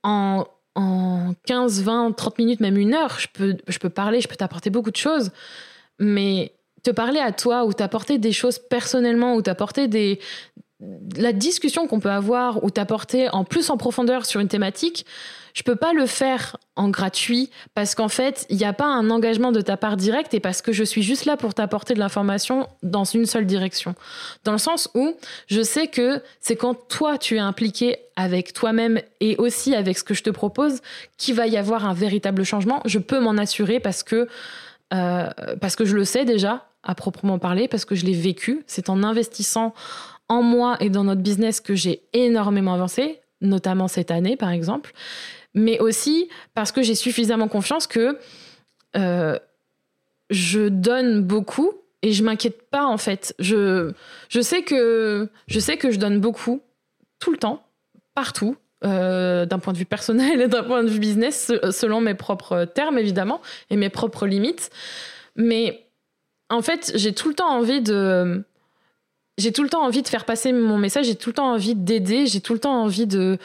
en, 0.03 0.47
en 0.75 1.35
15, 1.47 1.83
20, 1.83 2.13
30 2.13 2.39
minutes, 2.39 2.61
même 2.61 2.77
une 2.77 2.95
heure, 2.95 3.19
je 3.19 3.29
peux, 3.33 3.57
je 3.69 3.79
peux 3.79 3.91
parler, 3.91 4.21
je 4.21 4.29
peux 4.29 4.37
t'apporter 4.37 4.71
beaucoup 4.71 4.91
de 4.91 4.97
choses, 4.97 5.31
mais 5.99 6.53
te 6.83 6.91
parler 6.91 7.21
à 7.21 7.33
toi 7.33 7.65
ou 7.65 7.73
t'apporter 7.73 8.19
des 8.19 8.33
choses 8.33 8.59
personnellement 8.59 9.35
ou 9.35 9.43
t'apporter 9.43 9.89
des 9.89 10.19
la 11.17 11.33
discussion 11.33 11.87
qu'on 11.87 12.01
peut 12.01 12.11
avoir 12.11 12.65
ou 12.65 12.71
t'apporter 12.71 13.29
en 13.31 13.45
plus 13.45 13.71
en 13.71 13.77
profondeur 13.77 14.27
sur 14.27 14.41
une 14.41 14.49
thématique, 14.49 15.07
je 15.55 15.63
peux 15.63 15.77
pas 15.77 15.93
le 15.93 16.07
faire 16.07 16.57
en 16.77 16.89
gratuit 16.89 17.51
parce 17.75 17.95
qu'en 17.95 18.09
fait, 18.09 18.47
il 18.49 18.57
n'y 18.57 18.65
a 18.65 18.73
pas 18.73 18.87
un 18.87 19.11
engagement 19.11 19.53
de 19.53 19.61
ta 19.61 19.77
part 19.77 19.97
direct 19.97 20.33
et 20.33 20.41
parce 20.41 20.63
que 20.63 20.73
je 20.73 20.83
suis 20.83 21.03
juste 21.03 21.27
là 21.27 21.37
pour 21.37 21.53
t'apporter 21.53 21.93
de 21.95 21.99
l'information 21.99 22.67
dans 22.83 23.05
une 23.05 23.27
seule 23.27 23.47
direction. 23.47 23.95
Dans 24.45 24.53
le 24.53 24.59
sens 24.59 24.89
où 24.95 25.15
je 25.47 25.63
sais 25.63 25.89
que 25.89 26.23
c'est 26.41 26.57
quand 26.57 26.75
toi 26.89 27.19
tu 27.19 27.37
es 27.37 27.41
impliqué 27.41 27.99
avec 28.17 28.55
toi-même 28.55 29.01
et 29.21 29.37
aussi 29.37 29.75
avec 29.75 29.99
ce 29.99 30.05
que 30.05 30.15
je 30.15 30.23
te 30.23 30.31
propose 30.31 30.81
qu'il 31.19 31.35
va 31.35 31.47
y 31.47 31.59
avoir 31.59 31.87
un 31.87 31.95
véritable 31.95 32.45
changement. 32.45 32.81
Je 32.87 32.99
peux 32.99 33.21
m'en 33.21 33.37
assurer 33.37 33.79
parce 33.79 34.03
que 34.03 34.29
euh, 34.95 35.29
parce 35.61 35.77
que 35.77 35.85
je 35.85 35.97
le 35.97 36.05
sais 36.05 36.25
déjà 36.25 36.67
à 36.83 36.95
proprement 36.95 37.39
parler 37.39 37.69
parce 37.69 37.85
que 37.85 37.95
je 37.95 38.05
l'ai 38.05 38.15
vécu. 38.15 38.63
C'est 38.67 38.89
en 38.89 39.03
investissant 39.03 39.75
en 40.29 40.43
moi 40.43 40.77
et 40.81 40.91
dans 40.91 41.05
notre 41.05 41.21
business 41.21 41.61
que 41.61 41.75
j'ai 41.75 42.03
énormément 42.13 42.75
avancé, 42.75 43.21
notamment 43.41 43.89
cette 43.89 44.11
année 44.11 44.37
par 44.37 44.51
exemple 44.51 44.93
mais 45.55 45.79
aussi 45.81 46.29
parce 46.55 46.73
que 46.73 46.83
j'ai 46.83 46.95
suffisamment 46.95 47.49
confiance 47.49 47.87
que 47.87 48.19
euh, 48.97 49.39
je 50.31 50.69
donne 50.69 51.23
beaucoup 51.23 51.73
et 52.03 52.13
je 52.13 52.25
m'inquiète 52.25 52.69
pas 52.71 52.85
en 52.85 52.99
fait. 52.99 53.35
Je, 53.39 53.93
je, 54.29 54.41
sais 54.41 54.63
que, 54.63 55.29
je 55.47 55.61
sais 55.61 55.77
que 55.77 55.91
je 55.91 55.99
donne 55.99 56.21
beaucoup, 56.21 56.63
tout 57.19 57.31
le 57.31 57.39
temps, 57.39 57.63
partout, 58.15 58.57
euh, 58.85 59.47
d'un 59.47 59.59
point 59.59 59.73
de 59.73 59.79
vue 59.79 59.85
personnel 59.85 60.41
et 60.41 60.49
d'un 60.49 60.65
point 60.65 60.83
de 60.83 60.89
vue 60.89 60.99
business, 60.99 61.53
selon 61.71 62.01
mes 62.01 62.15
propres 62.15 62.65
termes 62.65 62.99
évidemment 62.99 63.41
et 63.71 63.77
mes 63.77 63.91
propres 63.91 64.27
limites. 64.27 64.71
Mais 65.37 65.87
en 66.53 66.63
fait, 66.63 66.93
j'ai 66.95 67.13
tout 67.13 67.29
le 67.29 67.35
temps 67.35 67.51
envie 67.51 67.81
de 67.81 68.45
j'ai 69.39 69.51
tout 69.51 69.63
le 69.63 69.71
temps 69.71 69.83
envie 69.83 70.03
de 70.03 70.09
faire 70.09 70.27
passer 70.27 70.53
mon 70.53 70.77
message, 70.77 71.07
j'ai 71.07 71.15
tout 71.15 71.31
le 71.31 71.35
temps 71.35 71.53
envie 71.53 71.75
d'aider, 71.75 72.27
j'ai 72.27 72.41
tout 72.41 72.53
le 72.53 72.59
temps 72.59 72.83
envie 72.83 73.07
de, 73.07 73.39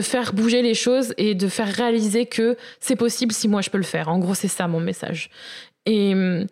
faire 0.00 0.32
bouger 0.32 0.62
les 0.62 0.74
choses 0.74 1.14
et 1.18 1.34
de 1.34 1.48
faire 1.48 1.66
réaliser 1.66 2.26
que 2.26 2.56
c'est 2.78 2.94
possible 2.94 3.32
si 3.32 3.48
moi 3.48 3.60
je 3.60 3.68
peux 3.68 3.78
le 3.78 3.84
faire. 3.84 4.08
En 4.08 4.18
gros, 4.20 4.34
c'est 4.34 4.48
ça 4.48 4.68
mon 4.68 4.78
message. 4.78 5.30
Et 5.84 6.14
hum, 6.14 6.46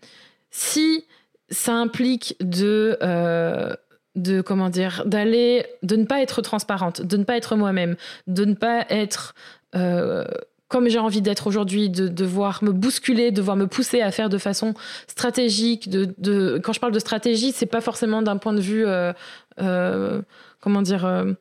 si 0.50 1.04
ça 1.50 1.74
implique 1.74 2.36
de, 2.40 2.98
euh, 3.02 3.72
de 4.16 4.40
comment 4.40 4.70
dire, 4.70 5.04
d'aller, 5.06 5.66
de 5.84 5.94
ne 5.94 6.04
pas 6.04 6.20
être 6.20 6.42
transparente, 6.42 7.00
de 7.00 7.16
ne 7.16 7.24
pas 7.24 7.36
être 7.36 7.54
moi-même, 7.54 7.96
de 8.26 8.44
ne 8.44 8.54
pas 8.54 8.86
être 8.90 9.34
euh, 9.76 10.24
comme 10.70 10.88
j'ai 10.88 11.00
envie 11.00 11.20
d'être 11.20 11.48
aujourd'hui, 11.48 11.90
de 11.90 12.06
devoir 12.06 12.62
me 12.62 12.70
bousculer, 12.70 13.32
de 13.32 13.36
devoir 13.36 13.56
me 13.56 13.66
pousser 13.66 14.00
à 14.02 14.12
faire 14.12 14.28
de 14.28 14.38
façon 14.38 14.72
stratégique. 15.08 15.90
De, 15.90 16.14
de... 16.18 16.60
Quand 16.62 16.72
je 16.72 16.78
parle 16.78 16.92
de 16.92 17.00
stratégie, 17.00 17.50
c'est 17.50 17.66
pas 17.66 17.80
forcément 17.80 18.22
d'un 18.22 18.36
point 18.36 18.52
de 18.52 18.60
vue, 18.60 18.86
euh, 18.86 19.12
euh, 19.60 20.22
comment 20.60 20.80
dire, 20.80 21.04
euh, 21.04 21.32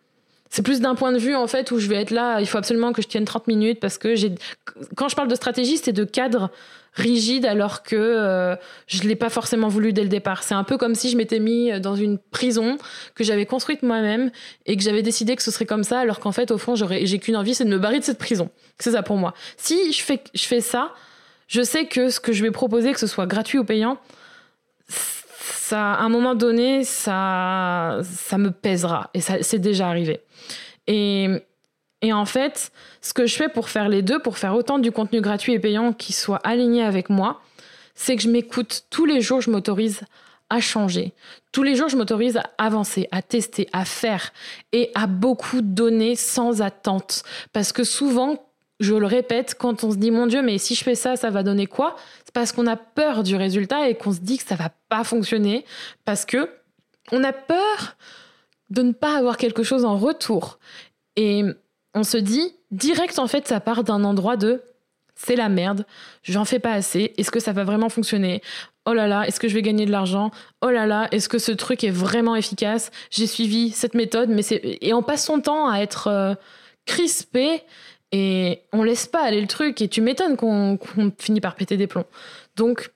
c'est 0.50 0.64
plus 0.64 0.82
d'un 0.82 0.96
point 0.96 1.12
de 1.12 1.20
vue 1.20 1.36
en 1.36 1.48
fait 1.48 1.72
où 1.72 1.80
je 1.80 1.88
vais 1.88 1.98
être 1.98 2.12
là. 2.12 2.40
Il 2.42 2.48
faut 2.48 2.58
absolument 2.58 2.92
que 2.92 3.02
je 3.02 3.08
tienne 3.08 3.26
30 3.26 3.48
minutes 3.48 3.80
parce 3.80 3.98
que 3.98 4.16
j'ai. 4.16 4.34
Quand 4.96 5.08
je 5.08 5.16
parle 5.16 5.28
de 5.28 5.36
stratégie, 5.36 5.78
c'est 5.78 5.94
de 5.94 6.04
cadre 6.04 6.50
rigide 6.96 7.46
alors 7.46 7.84
que 7.84 7.96
euh, 7.96 8.56
je 8.88 9.04
l'ai 9.04 9.16
pas 9.16 9.30
forcément 9.30 9.68
voulu 9.68 9.94
dès 9.94 10.02
le 10.02 10.10
départ. 10.10 10.42
C'est 10.42 10.56
un 10.56 10.64
peu 10.64 10.78
comme 10.78 10.96
si 10.96 11.12
je 11.12 11.18
m'étais 11.18 11.40
mis 11.40 11.80
dans 11.80 11.96
une 11.96 12.18
prison 12.18 12.80
que 13.14 13.24
j'avais 13.24 13.46
construite 13.46 13.84
moi-même 13.84 14.32
et 14.66 14.76
que 14.76 14.82
j'avais 14.82 15.04
décidé 15.04 15.36
que 15.36 15.44
ce 15.44 15.52
serait 15.52 15.68
comme 15.68 15.84
ça 15.84 16.00
alors 16.00 16.20
qu'en 16.20 16.32
fait 16.32 16.50
au 16.50 16.58
fond 16.58 16.76
j'aurais 16.76 17.06
j'ai 17.06 17.20
qu'une 17.20 17.36
envie 17.36 17.54
c'est 17.54 17.66
de 17.66 17.70
me 17.70 17.78
barrer 17.78 18.00
de 18.00 18.04
cette 18.04 18.18
prison. 18.18 18.50
C'est 18.80 18.92
ça 18.92 19.04
pour 19.04 19.18
moi. 19.18 19.36
Si 19.58 19.92
je 19.94 20.02
fais 20.02 20.22
je 20.34 20.44
fais 20.44 20.62
ça, 20.62 20.94
je 21.48 21.62
sais 21.62 21.86
que 21.86 22.10
ce 22.10 22.20
que 22.20 22.34
je 22.34 22.42
vais 22.42 22.52
proposer 22.52 22.92
que 22.92 23.00
ce 23.00 23.08
soit 23.08 23.28
gratuit 23.28 23.60
ou 23.60 23.64
payant 23.64 24.00
à 25.77 25.99
un 25.99 26.10
moment 26.10 26.36
donné 26.36 26.84
ça 26.84 27.99
ça 28.03 28.38
me 28.38 28.51
pèsera 28.51 29.10
et 29.13 29.21
ça 29.21 29.41
c'est 29.41 29.60
déjà 29.60 29.88
arrivé. 29.88 30.21
Et 30.88 31.29
et 32.01 32.13
en 32.13 32.25
fait, 32.25 32.71
ce 33.01 33.13
que 33.13 33.25
je 33.25 33.36
fais 33.36 33.49
pour 33.49 33.69
faire 33.69 33.89
les 33.89 34.01
deux, 34.01 34.19
pour 34.19 34.38
faire 34.38 34.55
autant 34.55 34.79
du 34.79 34.91
contenu 34.91 35.19
gratuit 35.19 35.53
et 35.53 35.60
payant 35.60 35.91
qui 35.91 36.13
soit 36.13 36.39
aligné 36.45 36.84
avec 36.84 37.10
moi, 37.10 37.41
c'est 37.93 38.15
que 38.15 38.21
je 38.21 38.29
m'écoute 38.29 38.86
tous 38.89 39.05
les 39.05 39.19
jours, 39.19 39.41
je 39.41 39.51
m'autorise 39.51 40.01
à 40.49 40.62
changer. 40.62 41.13
Tous 41.51 41.63
les 41.63 41.75
jours, 41.75 41.89
je 41.89 41.97
m'autorise 41.97 42.38
à 42.38 42.49
avancer, 42.58 43.08
à 43.12 43.21
tester, 43.21 43.67
à 43.73 43.86
faire 43.86 44.32
et 44.71 44.91
à 44.95 45.08
beaucoup 45.08 45.62
donner 45.62 46.15
sans 46.15 46.62
attente. 46.62 47.23
Parce 47.53 47.71
que 47.71 47.84
souvent, 47.84 48.49
je 48.80 48.96
le 48.96 49.06
répète, 49.06 49.56
quand 49.60 49.84
on 49.84 49.92
se 49.92 49.98
dit 49.98 50.12
mon 50.12 50.28
Dieu, 50.28 50.42
mais 50.42 50.58
si 50.58 50.76
je 50.76 50.84
fais 50.84 50.96
ça, 50.96 51.15
ça 51.15 51.30
va 51.30 51.44
donner 51.44 51.68
quoi? 51.68 51.96
C'est 52.24 52.34
parce 52.34 52.52
qu'on 52.52 52.68
a 52.68 52.78
peur 52.78 53.24
du 53.24 53.36
résultat 53.36 53.89
et 53.89 53.96
qu'on 53.96 54.13
se 54.13 54.20
dit 54.20 54.38
que 54.38 54.46
ça 54.46 54.56
va 54.56 54.72
pas 54.88 55.04
fonctionner 55.04 55.65
parce 56.06 56.26
que 56.26 56.50
on 57.12 57.24
a 57.24 57.34
peur 57.34 57.98
de 58.70 58.82
ne 58.82 58.92
pas 58.92 59.18
avoir 59.18 59.38
quelque 59.38 59.63
chose 59.63 59.84
en 59.84 59.98
retour. 59.98 60.60
Et 61.15 61.44
on 61.94 62.04
se 62.04 62.18
dit 62.18 62.56
direct 62.72 63.20
en 63.20 63.28
fait 63.28 63.48
ça 63.48 63.60
part 63.60 63.84
d'un 63.84 64.04
endroit 64.04 64.38
de 64.38 64.62
c'est 65.15 65.36
la 65.36 65.50
merde, 65.50 65.86
j'en 66.24 66.46
fais 66.46 66.60
pas 66.60 66.72
assez, 66.72 67.13
est-ce 67.18 67.30
que 67.30 67.42
ça 67.42 67.52
va 67.52 67.65
vraiment 67.65 67.89
fonctionner? 67.89 68.42
Oh 68.86 68.94
là 68.94 69.06
là, 69.06 69.28
est-ce 69.28 69.42
que 69.42 69.50
je 69.50 69.54
vais 69.54 69.62
gagner 69.62 69.86
de 69.86 69.92
l'argent? 69.92 70.32
Oh 70.62 70.70
là 70.70 70.86
là, 70.86 71.10
est-ce 71.12 71.28
que 71.28 71.39
ce 71.39 71.52
truc 71.52 71.84
est 71.84 71.89
vraiment 71.89 72.38
efficace? 72.38 72.89
J'ai 73.12 73.28
suivi 73.28 73.72
cette 73.72 73.96
méthode, 73.96 74.30
mais 74.30 74.44
c'est 74.44 74.78
et 74.80 74.94
on 74.94 75.04
passe 75.04 75.26
son 75.26 75.42
temps 75.42 75.70
à 75.70 75.80
être 75.80 76.08
euh, 76.08 76.36
crispé 76.86 77.63
et 78.12 78.62
on 78.74 78.84
laisse 78.84 79.08
pas 79.08 79.22
aller 79.22 79.41
le 79.41 79.48
truc 79.48 79.82
et 79.82 79.88
tu 79.88 80.02
m'étonnes 80.02 80.38
qu'on 80.38 80.80
finit 81.17 81.41
par 81.41 81.56
péter 81.56 81.78
des 81.78 81.88
plombs. 81.88 82.06
Donc 82.56 82.91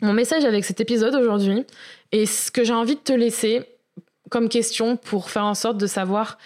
mon 0.00 0.12
message 0.12 0.44
avec 0.44 0.64
cet 0.64 0.80
épisode 0.80 1.14
aujourd'hui 1.14 1.64
et 2.10 2.26
ce 2.26 2.50
que 2.50 2.64
j'ai 2.64 2.74
envie 2.74 2.96
de 2.96 3.00
te 3.00 3.12
laisser 3.12 3.64
comme 4.30 4.48
question 4.48 4.96
pour 4.96 5.30
faire 5.30 5.44
en 5.44 5.54
sorte 5.54 5.78
de 5.78 5.86
savoir 5.86 6.38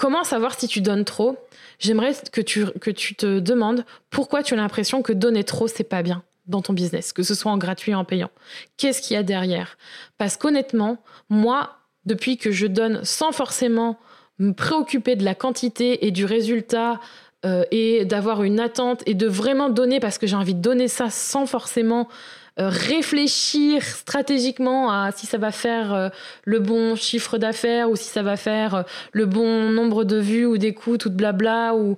Comment 0.00 0.24
savoir 0.24 0.58
si 0.58 0.66
tu 0.66 0.80
donnes 0.80 1.04
trop 1.04 1.36
J'aimerais 1.78 2.14
que 2.32 2.40
tu, 2.40 2.64
que 2.80 2.90
tu 2.90 3.14
te 3.14 3.38
demandes 3.38 3.84
pourquoi 4.08 4.42
tu 4.42 4.54
as 4.54 4.56
l'impression 4.56 5.02
que 5.02 5.12
donner 5.12 5.44
trop, 5.44 5.68
c'est 5.68 5.84
pas 5.84 6.02
bien 6.02 6.22
dans 6.46 6.62
ton 6.62 6.72
business, 6.72 7.12
que 7.12 7.22
ce 7.22 7.34
soit 7.34 7.52
en 7.52 7.58
gratuit 7.58 7.94
ou 7.94 7.98
en 7.98 8.06
payant. 8.06 8.30
Qu'est-ce 8.78 9.02
qu'il 9.02 9.12
y 9.12 9.18
a 9.18 9.22
derrière? 9.22 9.76
Parce 10.16 10.38
qu'honnêtement, 10.38 11.02
moi, 11.28 11.76
depuis 12.06 12.38
que 12.38 12.50
je 12.50 12.66
donne 12.66 13.04
sans 13.04 13.32
forcément 13.32 13.98
me 14.40 14.52
préoccuper 14.52 15.14
de 15.14 15.24
la 15.24 15.34
quantité 15.34 16.06
et 16.06 16.10
du 16.10 16.24
résultat 16.24 16.98
euh, 17.46 17.64
et 17.70 18.04
d'avoir 18.04 18.42
une 18.42 18.58
attente 18.58 19.02
et 19.06 19.14
de 19.14 19.26
vraiment 19.26 19.70
donner 19.70 20.00
parce 20.00 20.18
que 20.18 20.26
j'ai 20.26 20.36
envie 20.36 20.54
de 20.54 20.60
donner 20.60 20.88
ça 20.88 21.08
sans 21.08 21.46
forcément 21.46 22.08
euh, 22.58 22.68
réfléchir 22.68 23.82
stratégiquement 23.82 24.90
à 24.90 25.12
si 25.12 25.26
ça 25.26 25.38
va 25.38 25.50
faire 25.50 25.94
euh, 25.94 26.08
le 26.44 26.58
bon 26.58 26.96
chiffre 26.96 27.38
d'affaires 27.38 27.90
ou 27.90 27.96
si 27.96 28.08
ça 28.08 28.22
va 28.22 28.36
faire 28.36 28.84
le 29.12 29.26
bon 29.26 29.70
nombre 29.70 30.04
de 30.04 30.18
vues 30.18 30.46
ou 30.46 30.58
d'écoutes 30.58 31.04
ou 31.04 31.08
de 31.10 31.14
blabla 31.14 31.74
ou 31.74 31.96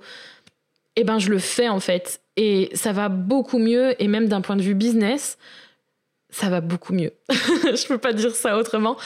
eh 0.96 1.04
ben 1.04 1.18
je 1.18 1.30
le 1.30 1.38
fais 1.38 1.68
en 1.68 1.80
fait. 1.80 2.20
Et 2.36 2.70
ça 2.74 2.92
va 2.92 3.08
beaucoup 3.08 3.58
mieux 3.58 4.00
et 4.02 4.08
même 4.08 4.28
d'un 4.28 4.40
point 4.40 4.56
de 4.56 4.62
vue 4.62 4.74
business 4.74 5.38
ça 6.32 6.48
va 6.48 6.60
beaucoup 6.60 6.92
mieux. 6.94 7.12
je 7.30 7.86
peux 7.86 7.98
pas 7.98 8.12
dire 8.12 8.34
ça 8.34 8.56
autrement. 8.56 8.96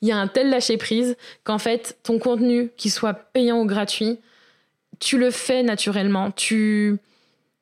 Il 0.00 0.08
y 0.08 0.12
a 0.12 0.16
un 0.16 0.28
tel 0.28 0.48
lâcher 0.48 0.78
prise 0.78 1.16
qu'en 1.44 1.58
fait 1.58 1.98
ton 2.02 2.18
contenu 2.18 2.70
qu'il 2.76 2.90
soit 2.90 3.12
payant 3.12 3.60
ou 3.60 3.66
gratuit, 3.66 4.18
tu 4.98 5.18
le 5.18 5.30
fais 5.30 5.62
naturellement, 5.62 6.30
tu 6.30 6.96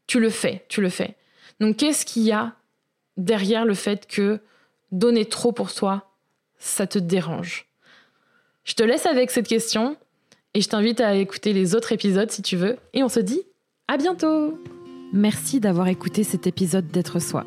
tu 0.06 0.20
le 0.20 0.30
fais, 0.30 0.64
tu 0.68 0.80
le 0.82 0.90
fais. 0.90 1.16
Donc 1.58 1.78
qu'est-ce 1.78 2.04
qu'il 2.04 2.22
y 2.22 2.32
a 2.32 2.52
derrière 3.16 3.64
le 3.64 3.74
fait 3.74 4.06
que 4.06 4.40
donner 4.92 5.24
trop 5.24 5.52
pour 5.52 5.72
toi, 5.72 6.10
ça 6.58 6.86
te 6.86 6.98
dérange? 6.98 7.66
Je 8.64 8.74
te 8.74 8.82
laisse 8.82 9.06
avec 9.06 9.30
cette 9.30 9.48
question 9.48 9.96
et 10.52 10.60
je 10.60 10.68
t'invite 10.68 11.00
à 11.00 11.14
écouter 11.14 11.52
les 11.54 11.74
autres 11.74 11.92
épisodes 11.92 12.30
si 12.30 12.42
tu 12.42 12.56
veux. 12.56 12.76
Et 12.92 13.02
on 13.02 13.08
se 13.08 13.20
dit 13.20 13.42
à 13.88 13.96
bientôt 13.96 14.58
Merci 15.14 15.60
d'avoir 15.60 15.88
écouté 15.88 16.24
cet 16.24 16.46
épisode 16.46 16.88
d'être 16.88 17.20
soi. 17.20 17.46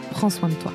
prends 0.11 0.29
soin 0.29 0.49
de 0.49 0.55
toi. 0.55 0.71